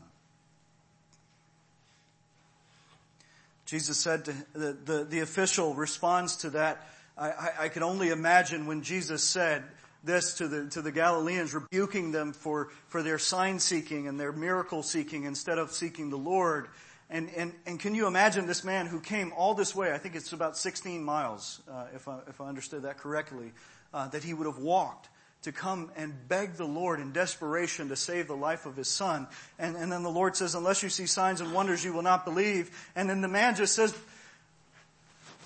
Jesus 3.67 3.99
said 3.99 4.25
to 4.25 4.35
the, 4.53 4.73
the, 4.85 5.05
the 5.05 5.21
official 5.21 5.75
responds 5.75 6.37
to 6.39 6.51
that. 6.51 6.89
I, 7.17 7.31
I, 7.31 7.51
I 7.61 7.69
can 7.69 7.83
only 7.83 8.09
imagine 8.09 8.67
when 8.67 8.83
Jesus 8.83 9.23
said, 9.23 9.63
this 10.03 10.35
to 10.35 10.49
the, 10.49 10.71
to 10.71 10.83
the 10.83 10.93
Galileans, 10.93 11.55
rebuking 11.55 12.13
them 12.13 12.33
for, 12.33 12.69
for 12.89 13.03
their 13.03 13.19
sign 13.19 13.59
seeking 13.59 14.09
and 14.09 14.19
their 14.19 14.33
miracle 14.33 14.83
seeking 14.83 15.25
instead 15.25 15.59
of 15.59 15.73
seeking 15.73 16.11
the 16.11 16.19
Lord. 16.19 16.69
And, 17.11 17.29
and, 17.37 17.53
and 17.67 17.79
can 17.79 17.95
you 17.95 18.07
imagine 18.07 18.47
this 18.47 18.65
man 18.65 18.87
who 18.87 19.01
came 19.01 19.33
all 19.37 19.55
this 19.55 19.75
way, 19.75 19.93
I 19.93 19.99
think 19.99 20.15
it's 20.15 20.33
about 20.33 20.57
16 20.57 21.03
miles, 21.03 21.61
uh, 21.71 21.87
if, 21.95 22.09
I, 22.09 22.21
if 22.29 22.41
I 22.41 22.49
understood 22.49 22.83
that 22.83 22.99
correctly, 22.99 23.53
uh, 23.93 24.09
that 24.09 24.23
he 24.23 24.33
would 24.33 24.47
have 24.47 24.59
walked 24.59 25.09
to 25.43 25.53
come 25.53 25.91
and 25.97 26.15
beg 26.29 26.55
the 26.55 26.67
Lord 26.67 27.01
in 27.01 27.13
desperation 27.13 27.89
to 27.89 27.97
save 27.97 28.27
the 28.27 28.37
life 28.37 28.67
of 28.67 28.77
his 28.77 28.89
son. 28.89 29.27
And, 29.59 29.75
and 29.75 29.91
then 29.91 30.03
the 30.03 30.11
Lord 30.11 30.37
says, 30.37 30.55
unless 30.55 30.83
you 30.83 30.89
see 30.89 31.07
signs 31.07 31.41
and 31.41 31.53
wonders, 31.53 31.85
you 31.85 31.93
will 31.93 32.03
not 32.03 32.25
believe. 32.25 32.71
And 32.95 33.09
then 33.09 33.23
the 33.23 33.29
man 33.29 33.57
just 33.57 33.75
says, 33.75 33.95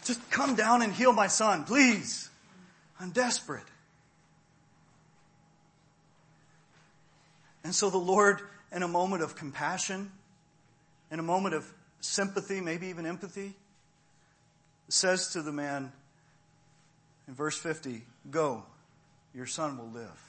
just 0.04 0.30
come 0.30 0.54
down 0.54 0.82
and 0.82 0.92
heal 0.92 1.12
my 1.12 1.28
son, 1.28 1.64
please. 1.64 2.28
I'm 3.00 3.10
desperate. 3.10 3.64
And 7.64 7.74
so 7.74 7.88
the 7.88 7.98
Lord, 7.98 8.42
in 8.70 8.82
a 8.82 8.88
moment 8.88 9.22
of 9.22 9.34
compassion, 9.34 10.12
in 11.10 11.18
a 11.18 11.22
moment 11.22 11.54
of 11.54 11.66
sympathy, 12.00 12.60
maybe 12.60 12.88
even 12.88 13.06
empathy, 13.06 13.54
says 14.88 15.32
to 15.32 15.42
the 15.42 15.52
man 15.52 15.90
in 17.26 17.34
verse 17.34 17.56
50, 17.56 18.02
Go, 18.30 18.62
your 19.34 19.46
son 19.46 19.78
will 19.78 19.90
live. 19.90 20.20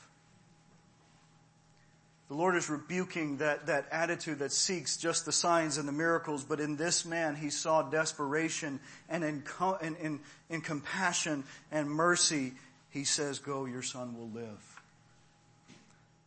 The 2.28 2.36
Lord 2.36 2.56
is 2.56 2.70
rebuking 2.70 3.38
that, 3.38 3.68
that 3.68 3.88
attitude 3.92 4.40
that 4.40 4.52
seeks 4.52 4.98
just 4.98 5.26
the 5.26 5.32
signs 5.32 5.78
and 5.78 5.88
the 5.88 5.92
miracles, 5.92 6.44
but 6.44 6.60
in 6.60 6.76
this 6.76 7.06
man 7.06 7.36
he 7.36 7.52
saw 7.52 7.84
desperation 7.84 8.80
and 9.10 9.24
in, 9.24 9.44
in, 9.84 9.96
in, 9.98 10.20
in 10.50 10.62
compassion 10.62 11.44
and 11.72 11.88
mercy, 11.88 12.54
he 12.90 13.04
says, 13.04 13.38
Go, 13.38 13.66
your 13.66 13.84
son 13.84 14.18
will 14.18 14.30
live. 14.30 14.75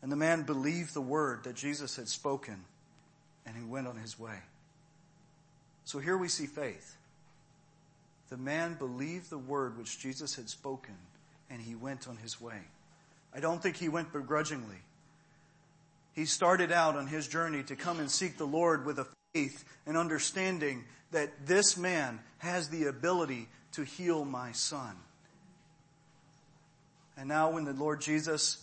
And 0.03 0.13
the 0.13 0.17
man 0.17 0.43
believed 0.43 0.95
the 0.95 1.01
word 1.01 1.45
that 1.45 1.57
Jesus 1.57 1.97
had 1.97 2.09
spoken, 2.09 2.65
and 3.45 3.57
he 3.57 3.65
went 3.65 3.89
on 3.89 3.97
his 3.97 4.19
way. 4.19 4.39
So 5.85 5.99
here 5.99 6.17
we 6.17 6.29
see 6.29 6.47
faith. 6.47 6.97
The 8.29 8.37
man 8.37 8.75
believed 8.75 9.31
the 9.31 9.39
word 9.39 9.79
which 9.79 9.99
Jesus 9.99 10.37
had 10.37 10.49
spoken, 10.49 10.95
and 11.51 11.61
he 11.61 11.75
went 11.75 12.07
on 12.07 12.17
his 12.19 12.41
way. 12.41 12.61
I 13.35 13.41
don't 13.41 13.63
think 13.63 13.77
he 13.77 13.89
went 13.89 14.13
begrudgingly. 14.13 14.77
He 16.15 16.27
started 16.27 16.73
out 16.73 16.97
on 16.97 17.07
his 17.07 17.27
journey 17.27 17.63
to 17.65 17.77
come 17.77 18.01
and 18.01 18.11
seek 18.11 18.37
the 18.37 18.47
Lord 18.47 18.85
with 18.85 18.99
a 18.99 19.07
faith 19.33 19.65
and 19.87 19.97
understanding 19.97 20.85
that 21.11 21.47
this 21.47 21.77
man 21.77 22.21
has 22.39 22.69
the 22.69 22.85
ability 22.85 23.49
to 23.73 23.83
heal 23.83 24.25
my 24.25 24.53
son. 24.53 24.95
And 27.17 27.29
now 27.29 27.51
when 27.51 27.65
the 27.65 27.73
Lord 27.73 28.01
Jesus 28.01 28.59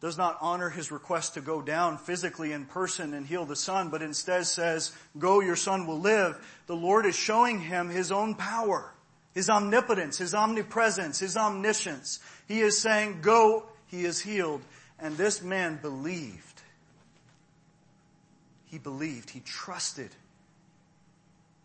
does 0.00 0.16
not 0.16 0.38
honor 0.40 0.70
his 0.70 0.92
request 0.92 1.34
to 1.34 1.40
go 1.40 1.60
down 1.60 1.98
physically 1.98 2.52
in 2.52 2.66
person 2.66 3.14
and 3.14 3.26
heal 3.26 3.44
the 3.44 3.56
son, 3.56 3.88
but 3.88 4.02
instead 4.02 4.46
says, 4.46 4.92
go, 5.18 5.40
your 5.40 5.56
son 5.56 5.86
will 5.86 5.98
live. 5.98 6.38
The 6.66 6.76
Lord 6.76 7.04
is 7.04 7.16
showing 7.16 7.60
him 7.60 7.88
his 7.88 8.12
own 8.12 8.36
power, 8.36 8.92
his 9.34 9.50
omnipotence, 9.50 10.18
his 10.18 10.34
omnipresence, 10.34 11.18
his 11.18 11.36
omniscience. 11.36 12.20
He 12.46 12.60
is 12.60 12.78
saying, 12.78 13.22
go, 13.22 13.66
he 13.86 14.04
is 14.04 14.20
healed. 14.20 14.62
And 15.00 15.16
this 15.16 15.42
man 15.42 15.78
believed. 15.82 16.62
He 18.66 18.78
believed, 18.78 19.30
he 19.30 19.40
trusted 19.40 20.10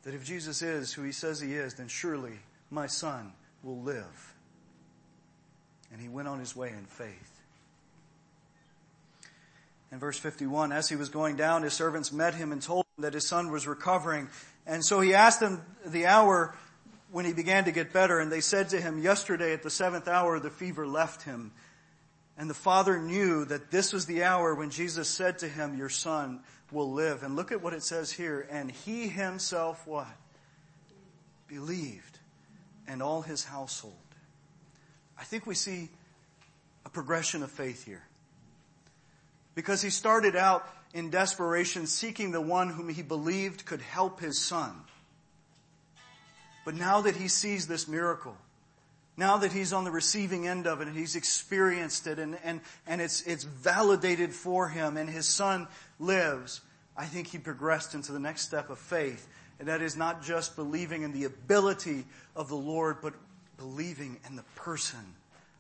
that 0.04 0.14
if 0.14 0.24
Jesus 0.24 0.62
is 0.62 0.92
who 0.92 1.04
he 1.04 1.12
says 1.12 1.40
he 1.40 1.54
is, 1.54 1.76
then 1.76 1.88
surely 1.88 2.40
my 2.72 2.88
son 2.88 3.32
will 3.62 3.82
live. 3.82 4.34
And 5.92 6.02
he 6.02 6.10
went 6.10 6.28
on 6.28 6.40
his 6.40 6.56
way 6.56 6.70
in 6.70 6.86
faith. 6.86 7.33
In 9.94 10.00
verse 10.00 10.18
51, 10.18 10.72
as 10.72 10.90
he 10.90 10.96
was 10.96 11.10
going 11.10 11.36
down, 11.36 11.62
his 11.62 11.74
servants 11.74 12.12
met 12.12 12.34
him 12.34 12.52
and 12.52 12.60
told 12.60 12.84
him 12.98 13.04
that 13.04 13.14
his 13.14 13.28
son 13.28 13.52
was 13.52 13.68
recovering. 13.68 14.28
And 14.66 14.84
so 14.84 15.00
he 15.02 15.14
asked 15.14 15.40
them 15.40 15.62
the 15.86 16.08
hour 16.08 16.56
when 17.12 17.26
he 17.26 17.34
began 17.34 17.66
to 17.66 17.72
get 17.72 17.94
better, 17.94 18.20
and 18.20 18.32
they 18.32 18.42
said 18.42 18.70
to 18.70 18.82
him, 18.82 18.98
yesterday 18.98 19.54
at 19.54 19.62
the 19.62 19.70
seventh 19.70 20.08
hour 20.08 20.40
the 20.40 20.50
fever 20.50 20.88
left 20.88 21.22
him. 21.22 21.52
And 22.40 22.50
the 22.50 22.56
father 22.56 23.00
knew 23.00 23.46
that 23.46 23.70
this 23.70 23.94
was 23.94 24.08
the 24.08 24.24
hour 24.24 24.56
when 24.56 24.72
Jesus 24.72 25.08
said 25.08 25.38
to 25.40 25.48
him, 25.48 25.78
your 25.78 25.90
son 25.90 26.40
will 26.72 26.92
live. 26.92 27.22
And 27.22 27.36
look 27.36 27.52
at 27.52 27.62
what 27.62 27.74
it 27.74 27.84
says 27.84 28.12
here. 28.12 28.48
And 28.50 28.72
he 28.72 29.08
himself 29.08 29.86
what? 29.86 30.08
Believed. 31.48 32.18
And 32.88 33.04
all 33.04 33.22
his 33.22 33.44
household. 33.44 33.94
I 35.20 35.24
think 35.24 35.46
we 35.46 35.54
see 35.54 35.90
a 36.84 36.90
progression 36.90 37.44
of 37.44 37.52
faith 37.52 37.86
here. 37.86 38.02
Because 39.56 39.82
he 39.82 39.90
started 39.90 40.36
out 40.36 40.68
in 40.94 41.10
desperation 41.10 41.88
seeking 41.88 42.32
the 42.32 42.42
one 42.42 42.70
whom 42.70 42.90
he 42.90 43.02
believed 43.02 43.66
could 43.66 43.82
help 43.82 44.20
his 44.20 44.40
son. 44.40 44.74
But 46.66 46.76
now 46.76 47.02
that 47.02 47.16
he 47.16 47.28
sees 47.28 47.68
this 47.68 47.88
miracle, 47.88 48.38
now 49.18 49.38
that 49.38 49.52
he's 49.52 49.74
on 49.74 49.84
the 49.84 49.92
receiving 49.92 50.48
end 50.48 50.66
of 50.66 50.82
it 50.82 50.88
and 50.88 50.98
he's 50.98 51.16
experienced 51.16 52.08
it 52.08 52.20
and, 52.20 52.38
and, 52.44 52.62
and 52.88 53.02
it's, 53.02 53.22
it's 53.24 53.44
validated 53.44 54.34
for 54.34 54.70
him 54.70 54.98
and 54.98 55.10
his 55.10 55.28
son 55.28 55.68
lives, 56.00 56.62
I 56.96 57.06
think 57.06 57.28
he 57.28 57.38
progressed 57.38 57.94
into 57.94 58.12
the 58.12 58.20
next 58.20 58.42
step 58.42 58.70
of 58.70 58.80
faith. 58.80 59.28
And 59.60 59.68
that 59.68 59.82
is 59.82 59.96
not 59.96 60.24
just 60.24 60.56
believing 60.56 61.04
in 61.04 61.12
the 61.12 61.26
ability 61.26 62.06
of 62.36 62.50
the 62.50 62.56
Lord, 62.56 62.98
but 63.02 63.14
believing 63.58 64.20
in 64.28 64.36
the 64.36 64.44
person 64.56 65.14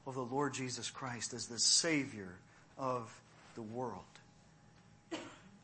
of 0.07 0.15
the 0.15 0.23
Lord 0.23 0.53
Jesus 0.53 0.89
Christ 0.89 1.33
as 1.33 1.47
the 1.47 1.59
Savior 1.59 2.33
of 2.77 3.13
the 3.55 3.61
world. 3.61 4.03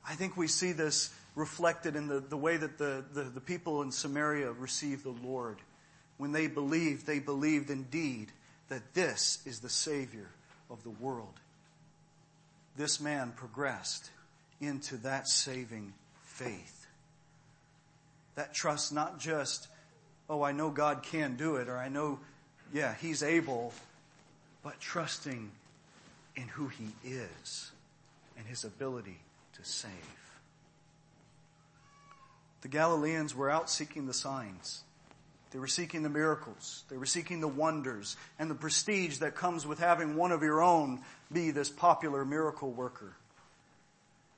I 0.09 0.15
think 0.15 0.35
we 0.35 0.47
see 0.47 0.71
this 0.71 1.11
reflected 1.35 1.95
in 1.95 2.07
the, 2.07 2.19
the 2.19 2.37
way 2.37 2.57
that 2.57 2.77
the, 2.79 3.03
the, 3.13 3.23
the 3.23 3.39
people 3.39 3.83
in 3.83 3.91
Samaria 3.91 4.51
received 4.51 5.03
the 5.03 5.15
Lord. 5.27 5.57
When 6.17 6.31
they 6.31 6.47
believed, 6.47 7.05
they 7.05 7.19
believed 7.19 7.69
indeed 7.69 8.31
that 8.69 8.93
this 8.93 9.39
is 9.45 9.59
the 9.59 9.69
Savior 9.69 10.27
of 10.69 10.83
the 10.83 10.89
world. 10.89 11.39
This 12.75 12.99
man 12.99 13.33
progressed 13.35 14.09
into 14.59 14.97
that 14.97 15.27
saving 15.27 15.93
faith. 16.23 16.87
That 18.35 18.53
trust 18.53 18.91
not 18.91 19.19
just, 19.19 19.67
oh, 20.29 20.41
I 20.41 20.53
know 20.53 20.69
God 20.71 21.03
can 21.03 21.35
do 21.35 21.57
it, 21.57 21.69
or 21.69 21.77
I 21.77 21.87
know, 21.87 22.19
yeah, 22.73 22.95
He's 22.99 23.21
able, 23.21 23.73
but 24.63 24.79
trusting 24.79 25.51
in 26.35 26.47
who 26.47 26.67
He 26.67 26.87
is 27.03 27.71
and 28.39 28.47
his 28.47 28.63
ability 28.63 29.19
to 29.53 29.63
save. 29.63 29.91
The 32.61 32.69
Galileans 32.69 33.35
were 33.35 33.49
out 33.49 33.69
seeking 33.69 34.07
the 34.07 34.13
signs. 34.13 34.81
They 35.51 35.59
were 35.59 35.67
seeking 35.67 36.03
the 36.03 36.09
miracles. 36.09 36.83
They 36.89 36.97
were 36.97 37.05
seeking 37.05 37.41
the 37.41 37.47
wonders 37.47 38.15
and 38.37 38.49
the 38.49 38.55
prestige 38.55 39.17
that 39.17 39.35
comes 39.35 39.67
with 39.67 39.79
having 39.79 40.15
one 40.15 40.31
of 40.31 40.41
your 40.41 40.61
own 40.61 41.01
be 41.31 41.51
this 41.51 41.69
popular 41.69 42.25
miracle 42.25 42.71
worker. 42.71 43.15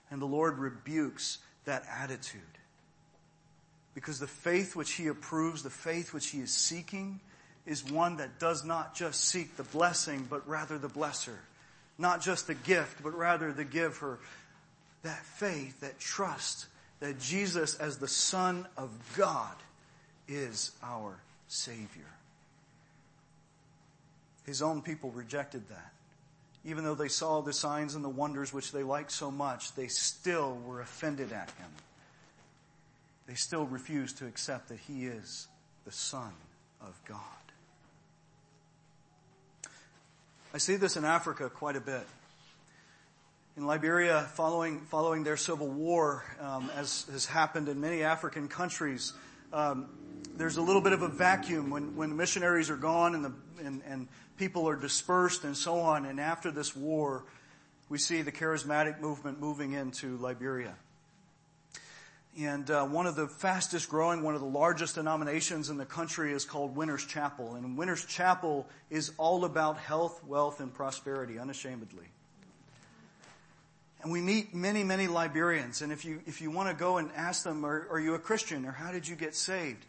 And 0.10 0.22
the 0.22 0.26
Lord 0.26 0.58
rebukes 0.58 1.38
that 1.66 1.84
attitude. 1.90 2.42
Because 3.94 4.20
the 4.20 4.28
faith 4.28 4.76
which 4.76 4.94
He 4.94 5.08
approves, 5.08 5.64
the 5.64 5.70
faith 5.70 6.14
which 6.14 6.30
He 6.30 6.40
is 6.40 6.54
seeking, 6.54 7.20
is 7.66 7.84
one 7.84 8.18
that 8.18 8.40
does 8.40 8.64
not 8.64 8.96
just 8.96 9.26
seek 9.26 9.58
the 9.58 9.64
blessing, 9.64 10.26
but 10.30 10.48
rather 10.48 10.78
the 10.78 10.90
blesser 10.90 11.38
not 12.02 12.22
just 12.22 12.48
the 12.48 12.56
gift, 12.56 13.02
but 13.02 13.16
rather 13.16 13.54
the 13.54 13.64
giver. 13.64 14.20
That 15.04 15.24
faith, 15.26 15.80
that 15.80 16.00
trust 16.00 16.68
that 17.00 17.20
Jesus 17.20 17.76
as 17.76 17.98
the 17.98 18.08
Son 18.08 18.68
of 18.78 18.92
God 19.18 19.56
is 20.28 20.72
our 20.84 21.18
Savior. 21.48 22.06
His 24.46 24.62
own 24.62 24.82
people 24.82 25.12
rejected 25.12 25.68
that. 25.70 25.92
Even 26.64 26.84
though 26.84 26.96
they 26.96 27.08
saw 27.08 27.42
the 27.42 27.54
signs 27.54 27.96
and 27.96 28.04
the 28.04 28.10
wonders 28.10 28.54
which 28.54 28.72
they 28.72 28.84
liked 28.84 29.12
so 29.12 29.32
much, 29.32 29.74
they 29.74 29.88
still 29.88 30.60
were 30.66 30.82
offended 30.82 31.32
at 31.32 31.50
him. 31.52 31.70
They 33.28 33.34
still 33.34 33.66
refused 33.66 34.20
to 34.20 34.28
accept 34.28 34.70
that 34.70 34.80
he 34.80 35.06
is 35.06 35.48
the 35.86 35.92
Son 35.92 36.32
of 36.82 37.00
God. 37.06 37.18
I 40.54 40.58
see 40.58 40.76
this 40.76 40.98
in 40.98 41.06
Africa 41.06 41.50
quite 41.50 41.78
a 41.78 41.80
bit. 41.80 42.06
In 43.56 43.66
Liberia, 43.66 44.28
following, 44.34 44.82
following 44.82 45.24
their 45.24 45.38
civil 45.38 45.70
war, 45.70 46.26
um, 46.42 46.70
as 46.76 47.06
has 47.10 47.26
happened 47.26 47.70
in 47.70 47.80
many 47.80 48.04
African 48.04 48.50
countries, 48.50 49.14
um, 49.54 49.88
there's 50.36 50.58
a 50.58 50.62
little 50.62 50.82
bit 50.82 50.92
of 50.92 51.04
a 51.04 51.08
vacuum 51.08 51.70
when, 51.70 51.96
when 51.96 52.18
missionaries 52.18 52.70
are 52.70 52.76
gone 52.76 53.16
and, 53.16 53.24
the, 53.24 53.34
and, 53.64 53.82
and 53.88 54.10
people 54.38 54.68
are 54.68 54.76
dispersed 54.76 55.46
and 55.46 55.56
so 55.56 55.80
on. 55.80 56.06
And 56.06 56.20
after 56.20 56.52
this 56.52 56.76
war, 56.76 57.24
we 57.88 57.98
see 57.98 58.22
the 58.22 58.32
charismatic 58.32 59.00
movement 59.00 59.40
moving 59.40 59.72
into 59.72 60.18
Liberia. 60.18 60.76
And 62.40 62.70
uh, 62.72 62.86
one 62.86 63.08
of 63.08 63.16
the 63.16 63.28
fastest 63.28 63.90
growing, 63.90 64.24
one 64.24 64.36
of 64.36 64.42
the 64.42 64.48
largest 64.48 64.96
denominations 64.96 65.70
in 65.70 65.78
the 65.78 65.86
country 65.86 66.32
is 66.32 66.46
called 66.46 66.76
Winners 66.76 67.06
Chapel. 67.06 67.56
And 67.56 67.78
Winners 67.78 68.06
Chapel 68.06 68.68
is 68.90 69.12
all 69.18 69.44
about 69.44 69.78
health, 69.78 70.24
wealth, 70.24 70.62
and 70.62 70.74
prosperity, 70.74 71.38
unashamedly. 71.38 72.06
And 74.02 74.12
we 74.12 74.22
meet 74.22 74.56
many, 74.56 74.84
many 74.84 75.08
Liberians. 75.08 75.82
And 75.82 75.92
if 75.92 76.06
you, 76.06 76.22
if 76.26 76.42
you 76.42 76.50
want 76.52 76.70
to 76.70 76.76
go 76.76 76.98
and 76.98 77.12
ask 77.16 77.44
them, 77.44 77.66
are, 77.66 77.88
are 77.92 78.00
you 78.00 78.16
a 78.16 78.20
Christian 78.20 78.66
or 78.66 78.72
how 78.72 78.92
did 78.92 79.08
you 79.08 79.16
get 79.16 79.36
saved? 79.36 79.86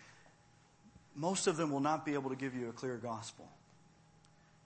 Most 1.14 1.46
of 1.46 1.57
them 1.57 1.70
will 1.70 1.81
not 1.81 2.05
be 2.05 2.14
able 2.14 2.31
to 2.31 2.37
give 2.37 2.55
you 2.55 2.68
a 2.68 2.72
clear 2.72 2.96
gospel. 2.96 3.48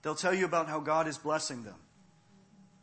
They'll 0.01 0.15
tell 0.15 0.33
you 0.33 0.45
about 0.45 0.67
how 0.67 0.79
God 0.79 1.07
is 1.07 1.17
blessing 1.17 1.63
them. 1.63 1.75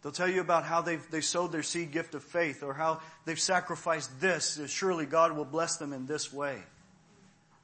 They'll 0.05 0.13
tell 0.13 0.29
you 0.29 0.43
about 0.43 0.65
how 0.65 0.83
they've, 0.83 1.03
they 1.11 1.23
sowed 1.23 1.51
their 1.51 1.63
seed 1.63 1.91
gift 1.91 2.15
of 2.15 2.23
faith 2.23 2.63
or 2.63 2.75
how 2.75 3.01
they've 3.25 3.41
sacrificed 3.41 4.21
this. 4.21 4.61
Surely 4.67 5.07
God 5.07 5.33
will 5.33 5.47
bless 5.47 5.79
them 5.79 5.95
in 5.95 6.05
this 6.05 6.31
way. 6.31 6.59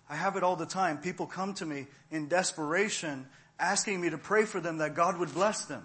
I 0.09 0.17
have 0.17 0.37
it 0.37 0.43
all 0.43 0.57
the 0.57 0.65
time. 0.65 0.97
People 0.97 1.27
come 1.27 1.53
to 1.55 1.67
me 1.67 1.87
in 2.11 2.29
desperation 2.29 3.27
asking 3.59 4.01
me 4.01 4.09
to 4.09 4.17
pray 4.17 4.47
for 4.47 4.59
them 4.59 4.79
that 4.79 4.95
God 4.95 5.19
would 5.19 5.35
bless 5.35 5.67
them. 5.67 5.83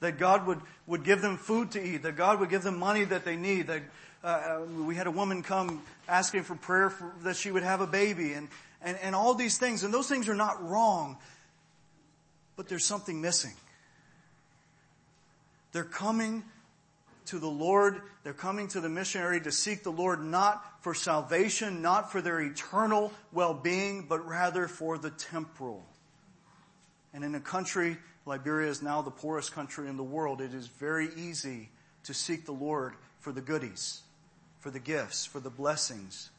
That 0.00 0.18
God 0.18 0.46
would, 0.46 0.60
would 0.86 1.02
give 1.02 1.22
them 1.22 1.38
food 1.38 1.70
to 1.70 1.82
eat. 1.82 2.02
That 2.02 2.14
God 2.14 2.40
would 2.40 2.50
give 2.50 2.62
them 2.62 2.78
money 2.78 3.04
that 3.04 3.24
they 3.24 3.36
need. 3.36 3.68
That, 3.68 3.82
uh, 4.22 4.26
uh 4.26 4.60
we 4.84 4.96
had 4.96 5.06
a 5.06 5.10
woman 5.10 5.42
come 5.42 5.80
asking 6.06 6.42
for 6.42 6.56
prayer 6.56 6.90
for, 6.90 7.10
that 7.22 7.36
she 7.36 7.50
would 7.50 7.62
have 7.62 7.80
a 7.80 7.86
baby 7.86 8.34
and, 8.34 8.48
and, 8.82 8.98
and 9.02 9.14
all 9.14 9.32
these 9.32 9.56
things. 9.56 9.82
And 9.82 9.94
those 9.94 10.08
things 10.08 10.28
are 10.28 10.34
not 10.34 10.62
wrong. 10.62 11.16
But 12.56 12.68
there's 12.68 12.84
something 12.84 13.22
missing. 13.22 13.54
They're 15.72 15.84
coming 15.84 16.44
to 17.26 17.38
the 17.38 17.48
Lord. 17.48 18.02
They're 18.24 18.32
coming 18.32 18.68
to 18.68 18.80
the 18.80 18.88
missionary 18.88 19.40
to 19.42 19.52
seek 19.52 19.82
the 19.82 19.92
Lord 19.92 20.22
not 20.22 20.82
for 20.82 20.94
salvation, 20.94 21.82
not 21.82 22.10
for 22.10 22.20
their 22.20 22.40
eternal 22.40 23.12
well-being, 23.32 24.06
but 24.08 24.26
rather 24.26 24.66
for 24.66 24.98
the 24.98 25.10
temporal. 25.10 25.84
And 27.12 27.24
in 27.24 27.34
a 27.34 27.40
country, 27.40 27.96
Liberia 28.26 28.70
is 28.70 28.82
now 28.82 29.02
the 29.02 29.10
poorest 29.10 29.52
country 29.52 29.88
in 29.88 29.96
the 29.96 30.02
world, 30.02 30.40
it 30.40 30.54
is 30.54 30.66
very 30.66 31.08
easy 31.16 31.70
to 32.04 32.14
seek 32.14 32.46
the 32.46 32.52
Lord 32.52 32.94
for 33.18 33.32
the 33.32 33.40
goodies, 33.40 34.02
for 34.58 34.70
the 34.70 34.78
gifts, 34.78 35.26
for 35.26 35.40
the 35.40 35.50
blessings, 35.50 36.30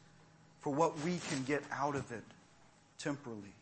for 0.60 0.74
what 0.74 1.00
we 1.02 1.20
can 1.30 1.44
get 1.44 1.64
out 1.72 1.96
of 1.96 2.12
it 2.12 2.24
temporally. 2.98 3.54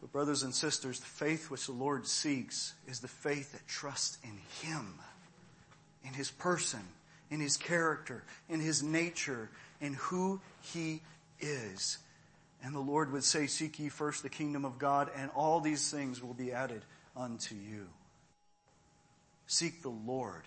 But 0.00 0.12
brothers 0.12 0.42
and 0.42 0.54
sisters, 0.54 1.00
the 1.00 1.06
faith 1.06 1.50
which 1.50 1.66
the 1.66 1.72
Lord 1.72 2.06
seeks 2.06 2.74
is 2.86 3.00
the 3.00 3.08
faith 3.08 3.52
that 3.52 3.66
trusts 3.66 4.18
in 4.22 4.38
Him, 4.66 4.94
in 6.04 6.14
His 6.14 6.30
person, 6.30 6.82
in 7.30 7.40
His 7.40 7.56
character, 7.56 8.22
in 8.48 8.60
His 8.60 8.82
nature, 8.82 9.50
in 9.80 9.94
who 9.94 10.40
He 10.60 11.02
is. 11.40 11.98
And 12.62 12.74
the 12.74 12.80
Lord 12.80 13.12
would 13.12 13.24
say, 13.24 13.46
seek 13.46 13.78
ye 13.78 13.88
first 13.88 14.22
the 14.22 14.28
kingdom 14.28 14.64
of 14.64 14.78
God 14.78 15.10
and 15.16 15.30
all 15.34 15.60
these 15.60 15.90
things 15.90 16.22
will 16.22 16.34
be 16.34 16.52
added 16.52 16.84
unto 17.16 17.54
you. 17.54 17.86
Seek 19.46 19.82
the 19.82 19.88
Lord, 19.88 20.42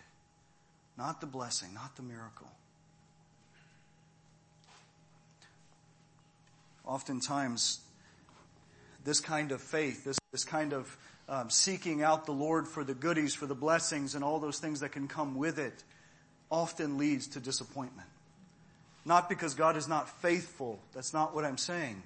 not 0.97 1.21
the 1.21 1.27
blessing, 1.27 1.73
not 1.73 1.95
the 1.95 2.03
miracle. 2.03 2.49
Oftentimes, 6.85 7.79
this 9.03 9.19
kind 9.19 9.51
of 9.51 9.61
faith, 9.61 10.03
this, 10.03 10.19
this 10.31 10.43
kind 10.43 10.73
of 10.73 10.97
um, 11.27 11.49
seeking 11.49 12.03
out 12.03 12.25
the 12.25 12.33
Lord 12.33 12.67
for 12.67 12.83
the 12.83 12.93
goodies, 12.93 13.33
for 13.33 13.45
the 13.45 13.55
blessings, 13.55 14.15
and 14.15 14.23
all 14.23 14.39
those 14.39 14.59
things 14.59 14.81
that 14.81 14.89
can 14.89 15.07
come 15.07 15.35
with 15.35 15.59
it, 15.59 15.83
often 16.49 16.97
leads 16.97 17.27
to 17.29 17.39
disappointment. 17.39 18.07
Not 19.05 19.29
because 19.29 19.55
God 19.55 19.77
is 19.77 19.87
not 19.87 20.09
faithful. 20.21 20.79
That's 20.93 21.13
not 21.13 21.33
what 21.33 21.45
I'm 21.45 21.57
saying. 21.57 22.03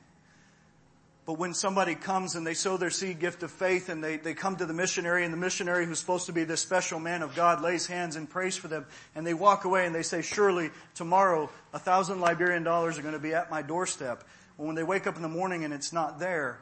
But 1.25 1.39
when 1.39 1.55
somebody 1.55 1.95
comes 1.95 2.35
and 2.35 2.45
they 2.45 2.53
sow 2.53 2.77
their 2.77 2.91
seed 2.91 3.19
gift 3.19 3.41
of 3.41 3.49
faith 3.49 3.89
and 3.89 4.03
they, 4.03 4.17
they 4.17 4.35
come 4.35 4.57
to 4.57 4.65
the 4.67 4.73
missionary 4.73 5.23
and 5.25 5.33
the 5.33 5.37
missionary 5.37 5.85
who's 5.87 5.99
supposed 5.99 6.27
to 6.27 6.33
be 6.33 6.43
this 6.43 6.61
special 6.61 6.99
man 6.99 7.23
of 7.23 7.35
God 7.35 7.61
lays 7.61 7.87
hands 7.87 8.15
and 8.15 8.29
prays 8.29 8.55
for 8.55 8.67
them 8.67 8.85
and 9.15 9.25
they 9.25 9.33
walk 9.33 9.65
away 9.65 9.87
and 9.87 9.95
they 9.95 10.03
say, 10.03 10.21
surely 10.21 10.69
tomorrow 10.93 11.49
a 11.73 11.79
thousand 11.79 12.21
Liberian 12.21 12.63
dollars 12.63 12.99
are 12.99 13.01
going 13.01 13.15
to 13.15 13.19
be 13.19 13.33
at 13.33 13.49
my 13.49 13.63
doorstep. 13.63 14.23
Well, 14.55 14.67
when 14.67 14.75
they 14.75 14.83
wake 14.83 15.07
up 15.07 15.15
in 15.15 15.23
the 15.23 15.27
morning 15.27 15.65
and 15.65 15.73
it's 15.73 15.91
not 15.91 16.19
there, 16.19 16.59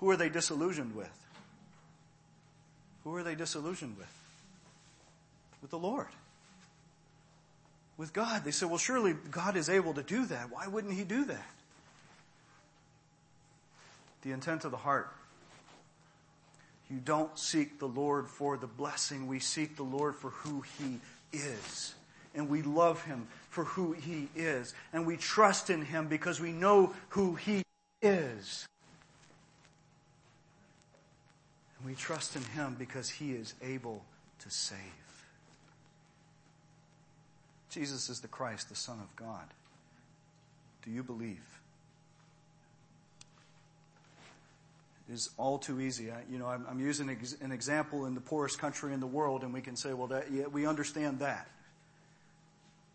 who 0.00 0.10
are 0.10 0.16
they 0.16 0.30
disillusioned 0.30 0.96
with? 0.96 1.12
Who 3.04 3.14
are 3.14 3.22
they 3.22 3.34
disillusioned 3.34 3.96
with? 3.96 4.12
With 5.62 5.70
the 5.70 5.78
Lord. 5.78 6.08
With 7.98 8.12
God. 8.12 8.44
They 8.44 8.50
say, 8.50 8.66
well, 8.66 8.78
surely 8.78 9.14
God 9.30 9.56
is 9.56 9.68
able 9.68 9.94
to 9.94 10.02
do 10.02 10.24
that. 10.26 10.50
Why 10.50 10.66
wouldn't 10.66 10.94
He 10.94 11.04
do 11.04 11.26
that? 11.26 11.46
The 14.22 14.32
intent 14.32 14.64
of 14.64 14.70
the 14.70 14.78
heart. 14.78 15.12
You 16.90 16.98
don't 16.98 17.38
seek 17.38 17.78
the 17.78 17.86
Lord 17.86 18.28
for 18.28 18.56
the 18.56 18.66
blessing. 18.66 19.26
We 19.26 19.38
seek 19.38 19.76
the 19.76 19.82
Lord 19.82 20.16
for 20.16 20.30
who 20.30 20.64
He 20.78 20.98
is. 21.32 21.94
And 22.34 22.48
we 22.48 22.62
love 22.62 23.02
Him 23.04 23.28
for 23.50 23.64
who 23.64 23.92
He 23.92 24.28
is. 24.34 24.74
And 24.94 25.06
we 25.06 25.16
trust 25.18 25.68
in 25.68 25.82
Him 25.84 26.08
because 26.08 26.40
we 26.40 26.52
know 26.52 26.94
who 27.10 27.34
He 27.34 27.62
is. 28.02 28.66
And 31.80 31.88
we 31.88 31.96
trust 31.96 32.36
in 32.36 32.42
Him 32.42 32.76
because 32.78 33.08
He 33.08 33.32
is 33.32 33.54
able 33.62 34.04
to 34.40 34.50
save. 34.50 34.78
Jesus 37.70 38.08
is 38.08 38.20
the 38.20 38.28
Christ, 38.28 38.68
the 38.68 38.74
Son 38.74 38.98
of 39.00 39.14
God. 39.16 39.46
Do 40.84 40.90
you 40.90 41.02
believe? 41.02 41.60
It 45.08 45.14
is 45.14 45.30
all 45.38 45.58
too 45.58 45.80
easy. 45.80 46.10
I, 46.10 46.20
you 46.30 46.38
know, 46.38 46.46
I'm, 46.46 46.64
I'm 46.68 46.80
using 46.80 47.08
an 47.40 47.52
example 47.52 48.06
in 48.06 48.14
the 48.14 48.20
poorest 48.20 48.58
country 48.58 48.92
in 48.92 49.00
the 49.00 49.06
world, 49.06 49.42
and 49.42 49.52
we 49.52 49.60
can 49.60 49.76
say, 49.76 49.92
well, 49.92 50.08
that, 50.08 50.30
yeah, 50.30 50.46
we 50.46 50.66
understand 50.66 51.20
that. 51.20 51.48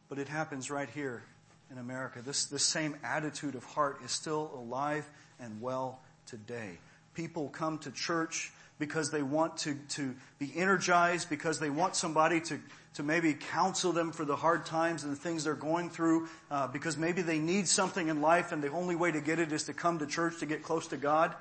But 0.08 0.20
it 0.20 0.28
happens 0.28 0.70
right 0.70 0.90
here 0.90 1.24
in 1.72 1.78
America. 1.78 2.22
This, 2.22 2.46
this 2.46 2.64
same 2.64 2.96
attitude 3.04 3.56
of 3.56 3.64
heart 3.64 4.00
is 4.04 4.12
still 4.12 4.52
alive 4.56 5.10
and 5.40 5.62
well 5.62 6.00
today. 6.26 6.78
People 7.16 7.50
come 7.50 7.80
to 7.80 7.92
church 7.92 8.52
because 8.78 9.12
they 9.12 9.24
want 9.24 9.58
to, 9.58 9.76
to 9.90 10.16
be 10.38 10.52
energized, 10.56 11.30
because 11.30 11.60
they 11.60 11.70
want 11.70 11.96
somebody 11.96 12.42
to, 12.42 12.60
to 12.96 13.04
maybe 13.04 13.34
counsel 13.34 13.92
them 13.92 14.12
for 14.12 14.26
the 14.26 14.36
hard 14.36 14.66
times 14.66 15.04
and 15.04 15.12
the 15.12 15.18
things 15.20 15.46
they're 15.46 15.54
going 15.54 15.90
through, 15.90 16.28
uh, 16.52 16.68
because 16.68 16.98
maybe 16.98 17.22
they 17.22 17.40
need 17.40 17.68
something 17.68 18.08
in 18.10 18.22
life 18.22 18.52
and 18.52 18.62
the 18.62 18.72
only 18.72 18.96
way 18.96 19.12
to 19.12 19.22
get 19.22 19.40
it 19.40 19.52
is 19.52 19.64
to 19.64 19.74
come 19.74 20.00
to 20.00 20.06
church 20.06 20.40
to 20.40 20.46
get 20.46 20.64
close 20.64 20.88
to 20.88 20.98
God. 20.98 21.34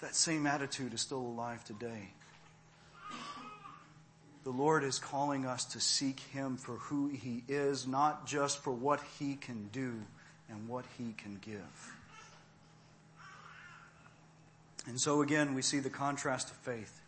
That 0.00 0.14
same 0.14 0.46
attitude 0.46 0.92
is 0.92 1.00
still 1.00 1.20
alive 1.20 1.64
today. 1.64 2.10
The 4.44 4.50
Lord 4.50 4.84
is 4.84 5.00
calling 5.00 5.44
us 5.44 5.64
to 5.64 5.80
seek 5.80 6.20
Him 6.20 6.56
for 6.56 6.74
who 6.74 7.08
He 7.08 7.42
is, 7.48 7.86
not 7.86 8.26
just 8.26 8.62
for 8.62 8.70
what 8.70 9.00
He 9.18 9.34
can 9.34 9.68
do 9.72 9.94
and 10.48 10.68
what 10.68 10.84
He 10.96 11.14
can 11.16 11.38
give. 11.40 11.95
And 14.86 15.00
so 15.00 15.22
again, 15.22 15.54
we 15.54 15.62
see 15.62 15.80
the 15.80 15.90
contrast 15.90 16.50
of 16.50 16.56
faith. 16.56 17.00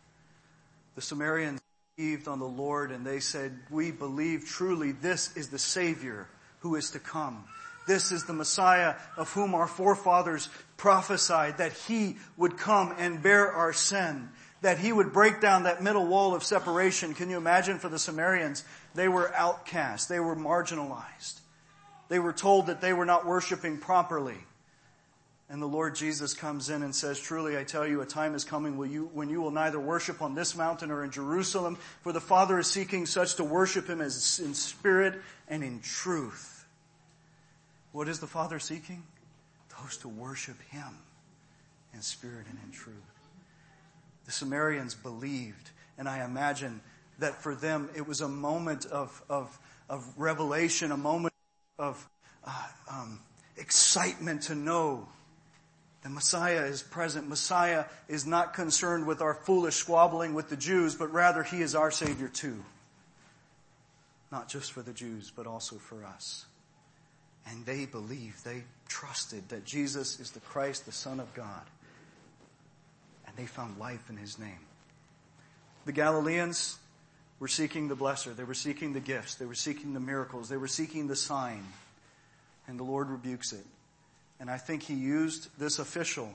The 0.95 1.01
Samaritans 1.01 1.61
believed 1.95 2.27
on 2.27 2.39
the 2.39 2.45
Lord 2.45 2.91
and 2.91 3.05
they 3.05 3.19
said, 3.19 3.57
we 3.69 3.91
believe 3.91 4.45
truly 4.45 4.91
this 4.91 5.35
is 5.37 5.49
the 5.49 5.59
Savior 5.59 6.27
who 6.59 6.75
is 6.75 6.91
to 6.91 6.99
come. 6.99 7.45
This 7.87 8.11
is 8.11 8.25
the 8.25 8.33
Messiah 8.33 8.95
of 9.17 9.31
whom 9.31 9.55
our 9.55 9.65
forefathers 9.65 10.49
prophesied 10.77 11.57
that 11.57 11.73
He 11.73 12.17
would 12.37 12.57
come 12.57 12.93
and 12.97 13.23
bear 13.23 13.51
our 13.51 13.73
sin. 13.73 14.29
That 14.61 14.77
He 14.77 14.91
would 14.91 15.11
break 15.11 15.41
down 15.41 15.63
that 15.63 15.81
middle 15.81 16.05
wall 16.05 16.35
of 16.35 16.43
separation. 16.43 17.13
Can 17.13 17.29
you 17.29 17.37
imagine 17.37 17.79
for 17.79 17.89
the 17.89 17.97
Samaritans? 17.97 18.63
They 18.93 19.07
were 19.07 19.33
outcast. 19.33 20.07
They 20.09 20.19
were 20.19 20.35
marginalized. 20.35 21.39
They 22.09 22.19
were 22.19 22.33
told 22.33 22.67
that 22.67 22.81
they 22.81 22.93
were 22.93 23.05
not 23.05 23.25
worshiping 23.25 23.77
properly. 23.77 24.37
And 25.51 25.59
the 25.59 25.67
Lord 25.67 25.95
Jesus 25.95 26.35
comes 26.35 26.69
in 26.69 26.83
and 26.83 26.93
says, 26.93 27.19
Truly 27.19 27.57
I 27.57 27.63
tell 27.63 27.87
you, 27.87 28.01
a 28.01 28.05
time 28.05 28.35
is 28.35 28.43
coming 28.43 28.77
when 28.77 28.91
you, 28.91 29.09
when 29.13 29.29
you 29.29 29.41
will 29.41 29.49
neither 29.49 29.79
worship 29.79 30.21
on 30.21 30.35
this 30.35 30.55
mountain 30.55 30.91
or 30.91 31.03
in 31.03 31.09
Jerusalem, 31.09 31.77
for 32.01 32.13
the 32.13 32.21
Father 32.21 32.59
is 32.59 32.67
seeking 32.67 33.07
such 33.07 33.35
to 33.35 33.43
worship 33.43 33.87
Him 33.87 33.99
as 33.99 34.39
in 34.39 34.53
spirit 34.53 35.19
and 35.47 35.63
in 35.63 35.79
truth. 35.79 36.65
What 37.93 38.07
is 38.07 38.19
the 38.19 38.27
Father 38.27 38.59
seeking? 38.59 39.01
Those 39.81 39.97
to 39.97 40.07
worship 40.07 40.61
Him 40.69 40.99
in 41.95 42.01
spirit 42.01 42.45
and 42.47 42.59
in 42.63 42.71
truth. 42.71 42.95
The 44.25 44.31
Samaritans 44.31 44.93
believed, 44.93 45.71
and 45.97 46.07
I 46.07 46.23
imagine 46.23 46.81
that 47.17 47.41
for 47.41 47.55
them 47.55 47.89
it 47.95 48.07
was 48.07 48.21
a 48.21 48.29
moment 48.29 48.85
of, 48.85 49.23
of, 49.27 49.57
of 49.89 50.07
revelation, 50.15 50.91
a 50.91 50.97
moment 50.97 51.33
of 51.79 52.07
uh, 52.45 52.67
um, 52.91 53.19
excitement 53.57 54.43
to 54.43 54.53
know 54.53 55.07
the 56.01 56.09
Messiah 56.09 56.63
is 56.63 56.81
present. 56.81 57.27
Messiah 57.27 57.85
is 58.07 58.25
not 58.25 58.53
concerned 58.53 59.05
with 59.05 59.21
our 59.21 59.33
foolish 59.33 59.75
squabbling 59.75 60.33
with 60.33 60.49
the 60.49 60.55
Jews, 60.55 60.95
but 60.95 61.11
rather 61.11 61.43
he 61.43 61.61
is 61.61 61.75
our 61.75 61.91
Savior 61.91 62.29
too. 62.29 62.63
Not 64.31 64.47
just 64.47 64.71
for 64.71 64.81
the 64.81 64.93
Jews, 64.93 65.31
but 65.35 65.45
also 65.45 65.75
for 65.75 66.05
us. 66.05 66.45
And 67.47 67.65
they 67.65 67.85
believed, 67.85 68.45
they 68.45 68.63
trusted 68.87 69.49
that 69.49 69.65
Jesus 69.65 70.19
is 70.19 70.31
the 70.31 70.39
Christ, 70.39 70.85
the 70.85 70.91
Son 70.91 71.19
of 71.19 71.33
God. 71.33 71.63
And 73.27 73.35
they 73.35 73.45
found 73.45 73.77
life 73.77 74.09
in 74.09 74.17
his 74.17 74.39
name. 74.39 74.59
The 75.85 75.91
Galileans 75.91 76.77
were 77.39 77.47
seeking 77.47 77.87
the 77.87 77.95
blesser. 77.95 78.35
They 78.35 78.43
were 78.43 78.53
seeking 78.53 78.93
the 78.93 78.99
gifts. 78.99 79.35
They 79.35 79.45
were 79.45 79.55
seeking 79.55 79.93
the 79.93 79.99
miracles. 79.99 80.47
They 80.47 80.57
were 80.57 80.67
seeking 80.67 81.07
the 81.07 81.15
sign. 81.15 81.65
And 82.67 82.79
the 82.79 82.83
Lord 82.83 83.09
rebukes 83.09 83.51
it. 83.51 83.65
And 84.39 84.49
I 84.49 84.57
think 84.57 84.83
he 84.83 84.93
used 84.93 85.49
this 85.59 85.79
official, 85.79 86.29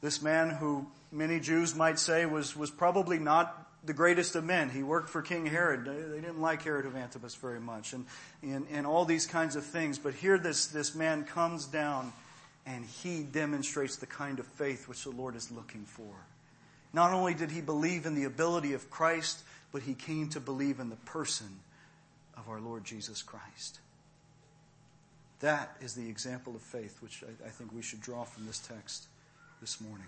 this 0.00 0.22
man 0.22 0.50
who 0.50 0.86
many 1.12 1.38
Jews 1.38 1.74
might 1.74 1.98
say 1.98 2.26
was, 2.26 2.56
was 2.56 2.70
probably 2.70 3.18
not 3.18 3.60
the 3.84 3.92
greatest 3.92 4.34
of 4.34 4.44
men. 4.44 4.70
He 4.70 4.82
worked 4.82 5.10
for 5.10 5.20
King 5.20 5.44
Herod. 5.46 5.84
They 5.84 6.20
didn't 6.20 6.40
like 6.40 6.62
Herod 6.62 6.86
of 6.86 6.96
Antipas 6.96 7.34
very 7.34 7.60
much 7.60 7.92
and, 7.92 8.06
and, 8.42 8.66
and 8.70 8.86
all 8.86 9.04
these 9.04 9.26
kinds 9.26 9.56
of 9.56 9.64
things. 9.64 9.98
But 9.98 10.14
here 10.14 10.38
this, 10.38 10.66
this 10.66 10.94
man 10.94 11.24
comes 11.24 11.66
down 11.66 12.12
and 12.66 12.84
he 12.84 13.22
demonstrates 13.22 13.96
the 13.96 14.06
kind 14.06 14.38
of 14.38 14.46
faith 14.46 14.88
which 14.88 15.04
the 15.04 15.10
Lord 15.10 15.36
is 15.36 15.50
looking 15.50 15.84
for. 15.84 16.12
Not 16.94 17.12
only 17.12 17.34
did 17.34 17.50
he 17.50 17.60
believe 17.60 18.06
in 18.06 18.14
the 18.14 18.24
ability 18.24 18.72
of 18.72 18.88
Christ, 18.88 19.42
but 19.72 19.82
he 19.82 19.94
came 19.94 20.30
to 20.30 20.40
believe 20.40 20.80
in 20.80 20.88
the 20.88 20.96
person 20.96 21.60
of 22.36 22.48
our 22.48 22.60
Lord 22.60 22.84
Jesus 22.84 23.22
Christ. 23.22 23.80
That 25.44 25.76
is 25.82 25.92
the 25.92 26.08
example 26.08 26.56
of 26.56 26.62
faith 26.62 27.02
which 27.02 27.22
I, 27.22 27.46
I 27.46 27.50
think 27.50 27.70
we 27.74 27.82
should 27.82 28.00
draw 28.00 28.24
from 28.24 28.46
this 28.46 28.60
text 28.60 29.04
this 29.60 29.78
morning. 29.78 30.06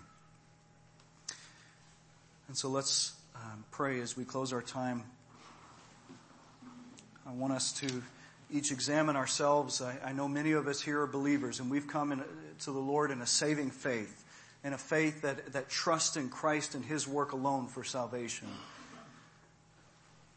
And 2.47 2.57
so 2.57 2.69
let's 2.69 3.13
um, 3.35 3.63
pray 3.69 3.99
as 4.01 4.17
we 4.17 4.25
close 4.25 4.51
our 4.51 4.63
time. 4.63 5.03
I 7.27 7.33
want 7.33 7.53
us 7.53 7.71
to 7.73 8.01
each 8.51 8.71
examine 8.71 9.15
ourselves. 9.15 9.79
I, 9.79 9.99
I 10.03 10.11
know 10.11 10.27
many 10.27 10.53
of 10.53 10.67
us 10.67 10.81
here 10.81 11.01
are 11.01 11.07
believers, 11.07 11.59
and 11.59 11.69
we've 11.69 11.87
come 11.87 12.11
in, 12.13 12.23
to 12.61 12.71
the 12.71 12.79
Lord 12.79 13.11
in 13.11 13.21
a 13.21 13.27
saving 13.27 13.69
faith, 13.69 14.25
in 14.63 14.73
a 14.73 14.77
faith 14.79 15.21
that, 15.21 15.53
that 15.53 15.69
trusts 15.69 16.17
in 16.17 16.29
Christ 16.29 16.73
and 16.73 16.83
His 16.83 17.07
work 17.07 17.33
alone 17.33 17.67
for 17.67 17.83
salvation. 17.83 18.47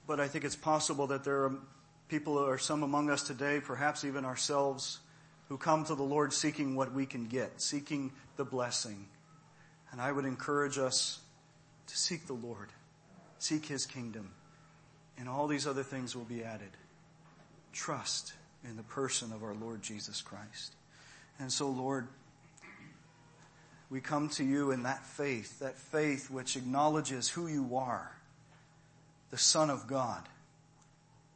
But 0.06 0.20
I 0.20 0.28
think 0.28 0.44
it's 0.44 0.56
possible 0.56 1.06
that 1.06 1.24
there 1.24 1.44
are 1.44 1.52
people 2.11 2.37
or 2.37 2.59
some 2.59 2.83
among 2.83 3.09
us 3.09 3.23
today, 3.23 3.61
perhaps 3.61 4.05
even 4.05 4.25
ourselves, 4.25 4.99
who 5.49 5.57
come 5.57 5.85
to 5.85 5.94
the 5.94 6.03
Lord 6.03 6.33
seeking 6.33 6.75
what 6.75 6.92
we 6.92 7.07
can 7.07 7.27
get, 7.27 7.61
seeking 7.61 8.12
the 8.37 8.44
blessing. 8.44 9.07
And 9.92 10.01
I 10.01 10.11
would 10.11 10.25
encourage 10.25 10.77
us 10.77 11.20
to 11.87 11.96
seek 11.96 12.27
the 12.27 12.35
Lord, 12.35 12.68
seek 13.38 13.66
His 13.66 13.87
kingdom, 13.87 14.33
and 15.18 15.29
all 15.29 15.46
these 15.46 15.66
other 15.66 15.83
things 15.85 16.16
will 16.16 16.25
be 16.25 16.42
added. 16.42 16.70
Trust 17.73 18.33
in 18.68 18.77
the 18.77 18.83
person 18.83 19.33
of 19.33 19.42
our 19.42 19.55
Lord 19.55 19.81
Jesus 19.81 20.20
Christ. 20.20 20.75
And 21.38 21.51
so, 21.51 21.68
Lord, 21.68 22.09
we 23.88 24.01
come 24.01 24.29
to 24.31 24.44
you 24.44 24.73
in 24.73 24.83
that 24.83 25.05
faith, 25.05 25.61
that 25.61 25.79
faith 25.79 26.31
which 26.31 26.57
acknowledges 26.57 27.29
who 27.29 27.46
you 27.46 27.77
are, 27.77 28.16
the 29.31 29.38
Son 29.38 29.70
of 29.70 29.87
God 29.87 30.23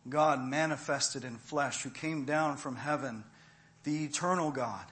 God 0.09 0.43
manifested 0.43 1.25
in 1.25 1.37
flesh 1.37 1.83
who 1.83 1.91
came 1.91 2.25
down 2.25 2.57
from 2.57 2.77
heaven, 2.77 3.25
the 3.85 4.05
eternal 4.05 4.51
God, 4.51 4.85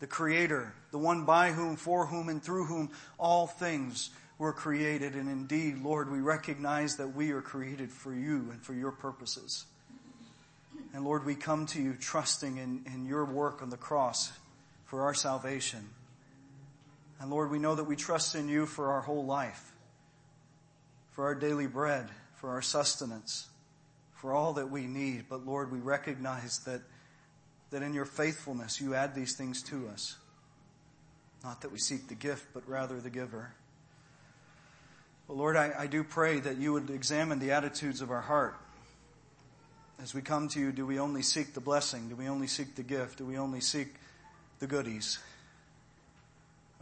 the 0.00 0.06
creator, 0.06 0.74
the 0.90 0.98
one 0.98 1.24
by 1.24 1.52
whom, 1.52 1.76
for 1.76 2.06
whom, 2.06 2.28
and 2.28 2.42
through 2.42 2.66
whom 2.66 2.90
all 3.18 3.46
things 3.46 4.10
were 4.38 4.52
created. 4.52 5.14
And 5.14 5.28
indeed, 5.28 5.82
Lord, 5.82 6.10
we 6.10 6.20
recognize 6.20 6.96
that 6.96 7.14
we 7.14 7.30
are 7.30 7.40
created 7.40 7.90
for 7.90 8.12
you 8.12 8.48
and 8.50 8.62
for 8.62 8.74
your 8.74 8.90
purposes. 8.90 9.64
And 10.92 11.04
Lord, 11.04 11.24
we 11.24 11.34
come 11.34 11.66
to 11.66 11.80
you 11.80 11.94
trusting 11.94 12.58
in, 12.58 12.82
in 12.92 13.06
your 13.06 13.24
work 13.24 13.62
on 13.62 13.70
the 13.70 13.76
cross 13.76 14.32
for 14.86 15.02
our 15.02 15.14
salvation. 15.14 15.88
And 17.20 17.30
Lord, 17.30 17.50
we 17.50 17.58
know 17.58 17.74
that 17.74 17.84
we 17.84 17.96
trust 17.96 18.34
in 18.34 18.48
you 18.48 18.66
for 18.66 18.90
our 18.92 19.02
whole 19.02 19.24
life, 19.24 19.72
for 21.12 21.24
our 21.26 21.34
daily 21.34 21.66
bread, 21.66 22.08
for 22.36 22.50
our 22.50 22.62
sustenance 22.62 23.49
for 24.20 24.34
all 24.34 24.52
that 24.52 24.70
we 24.70 24.86
need. 24.86 25.24
But 25.30 25.46
Lord, 25.46 25.72
we 25.72 25.78
recognize 25.78 26.58
that, 26.60 26.82
that 27.70 27.82
in 27.82 27.94
your 27.94 28.04
faithfulness 28.04 28.80
you 28.80 28.94
add 28.94 29.14
these 29.14 29.34
things 29.34 29.62
to 29.64 29.88
us. 29.88 30.16
Not 31.42 31.62
that 31.62 31.72
we 31.72 31.78
seek 31.78 32.08
the 32.08 32.14
gift, 32.14 32.48
but 32.52 32.68
rather 32.68 33.00
the 33.00 33.08
giver. 33.08 33.54
Well, 35.26 35.38
Lord, 35.38 35.56
I, 35.56 35.72
I 35.78 35.86
do 35.86 36.04
pray 36.04 36.38
that 36.38 36.58
you 36.58 36.74
would 36.74 36.90
examine 36.90 37.38
the 37.38 37.52
attitudes 37.52 38.02
of 38.02 38.10
our 38.10 38.20
heart. 38.20 38.56
As 40.02 40.12
we 40.14 40.20
come 40.20 40.48
to 40.48 40.60
you, 40.60 40.70
do 40.70 40.84
we 40.84 40.98
only 40.98 41.22
seek 41.22 41.54
the 41.54 41.60
blessing? 41.60 42.08
Do 42.08 42.16
we 42.16 42.28
only 42.28 42.46
seek 42.46 42.74
the 42.74 42.82
gift? 42.82 43.18
Do 43.18 43.24
we 43.24 43.38
only 43.38 43.60
seek 43.60 43.94
the 44.58 44.66
goodies? 44.66 45.18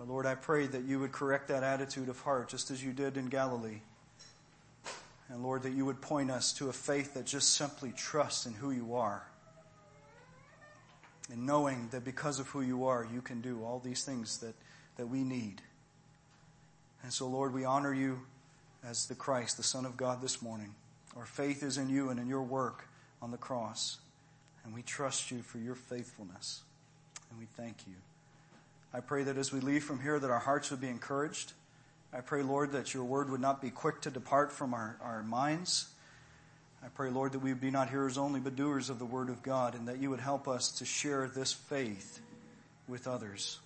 Lord, 0.04 0.26
I 0.26 0.34
pray 0.34 0.66
that 0.66 0.84
you 0.84 0.98
would 1.00 1.12
correct 1.12 1.48
that 1.48 1.62
attitude 1.62 2.08
of 2.08 2.20
heart 2.20 2.48
just 2.48 2.70
as 2.70 2.82
you 2.82 2.92
did 2.92 3.16
in 3.16 3.26
Galilee. 3.26 3.80
And 5.28 5.42
Lord, 5.42 5.62
that 5.64 5.72
you 5.72 5.84
would 5.84 6.00
point 6.00 6.30
us 6.30 6.52
to 6.54 6.68
a 6.68 6.72
faith 6.72 7.14
that 7.14 7.26
just 7.26 7.54
simply 7.54 7.92
trusts 7.92 8.46
in 8.46 8.54
who 8.54 8.70
you 8.70 8.94
are. 8.94 9.26
And 11.30 11.44
knowing 11.44 11.88
that 11.90 12.04
because 12.04 12.40
of 12.40 12.48
who 12.48 12.62
you 12.62 12.86
are, 12.86 13.06
you 13.12 13.20
can 13.20 13.42
do 13.42 13.62
all 13.62 13.78
these 13.78 14.04
things 14.04 14.38
that, 14.38 14.54
that 14.96 15.06
we 15.06 15.22
need. 15.24 15.60
And 17.02 17.12
so, 17.12 17.28
Lord, 17.28 17.52
we 17.52 17.64
honor 17.64 17.92
you 17.92 18.20
as 18.82 19.06
the 19.06 19.14
Christ, 19.14 19.58
the 19.58 19.62
Son 19.62 19.84
of 19.84 19.96
God, 19.96 20.22
this 20.22 20.40
morning. 20.40 20.74
Our 21.16 21.26
faith 21.26 21.62
is 21.62 21.76
in 21.76 21.90
you 21.90 22.08
and 22.08 22.18
in 22.18 22.28
your 22.28 22.42
work 22.42 22.88
on 23.20 23.30
the 23.30 23.36
cross. 23.36 23.98
And 24.64 24.74
we 24.74 24.82
trust 24.82 25.30
you 25.30 25.42
for 25.42 25.58
your 25.58 25.74
faithfulness. 25.74 26.62
And 27.30 27.38
we 27.38 27.46
thank 27.56 27.86
you. 27.86 27.94
I 28.94 29.00
pray 29.00 29.22
that 29.24 29.36
as 29.36 29.52
we 29.52 29.60
leave 29.60 29.84
from 29.84 30.00
here, 30.00 30.18
that 30.18 30.30
our 30.30 30.38
hearts 30.38 30.70
would 30.70 30.80
be 30.80 30.88
encouraged 30.88 31.52
I 32.12 32.20
pray, 32.20 32.42
Lord, 32.42 32.72
that 32.72 32.94
your 32.94 33.04
word 33.04 33.30
would 33.30 33.40
not 33.40 33.60
be 33.60 33.70
quick 33.70 34.00
to 34.02 34.10
depart 34.10 34.50
from 34.50 34.72
our, 34.72 34.96
our 35.02 35.22
minds. 35.22 35.88
I 36.82 36.88
pray, 36.88 37.10
Lord, 37.10 37.32
that 37.32 37.40
we 37.40 37.52
would 37.52 37.60
be 37.60 37.70
not 37.70 37.90
hearers 37.90 38.16
only, 38.16 38.40
but 38.40 38.56
doers 38.56 38.88
of 38.88 38.98
the 38.98 39.04
word 39.04 39.28
of 39.28 39.42
God, 39.42 39.74
and 39.74 39.88
that 39.88 39.98
you 39.98 40.10
would 40.10 40.20
help 40.20 40.48
us 40.48 40.70
to 40.78 40.84
share 40.84 41.28
this 41.28 41.52
faith 41.52 42.20
with 42.86 43.06
others. 43.06 43.58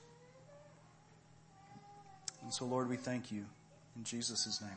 And 2.42 2.52
so, 2.52 2.64
Lord, 2.64 2.88
we 2.88 2.96
thank 2.96 3.30
you 3.30 3.44
in 3.96 4.04
Jesus' 4.04 4.60
name. 4.60 4.70